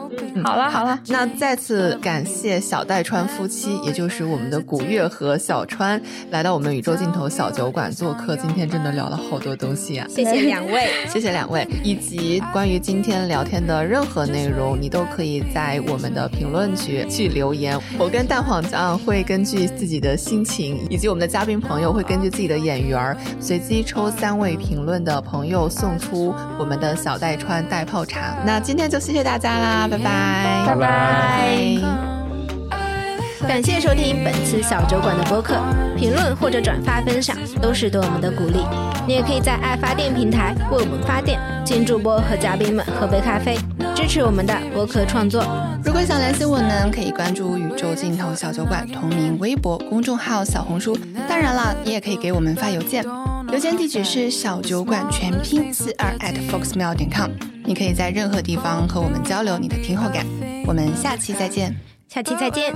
[0.45, 6.01] 好了好了，那再次感谢小戴川夫妻，也就是我们的古月和小川，
[6.31, 8.37] 来到我们宇宙尽头小酒馆做客。
[8.37, 10.07] 今天真的聊了好多东西啊！
[10.09, 11.67] 谢谢 两位，谢谢两位。
[11.83, 17.79] 以及关于今天聊天的任何内容，你都可以在我们的评论区去留言。
[17.99, 28.30] 我跟蛋黄酱会根据自己的心情，以及我们的嘉宾朋友会根据自己的眼缘，随机抽三位评论的朋友送出我们的小戴川带泡茶。
[28.45, 31.77] 那今天就谢谢大家啦，拜拜，拜拜。
[33.49, 35.57] 感谢收听本次小酒馆的播客，
[35.97, 38.65] 评论或者转发分享都是对我们的鼓励。
[39.09, 43.59] 你也可以在爱发电平台为我们发电，请主播和嘉宾们喝杯咖啡，
[43.95, 45.43] 支持我们的播客创作。
[45.83, 50.97] 如果想联系我呢，可以关注宇宙尽头小酒馆同名微博公众号、小红书。
[51.29, 53.05] 当然了，你也可以给我们发邮件，
[53.53, 57.31] 邮件地址是小酒馆全拼四二 at foxmail 点 com。
[57.65, 60.25] 你可以在任何地方和我们交流你的听后感，
[60.67, 61.75] 我们下期再见，
[62.09, 62.73] 下期再见。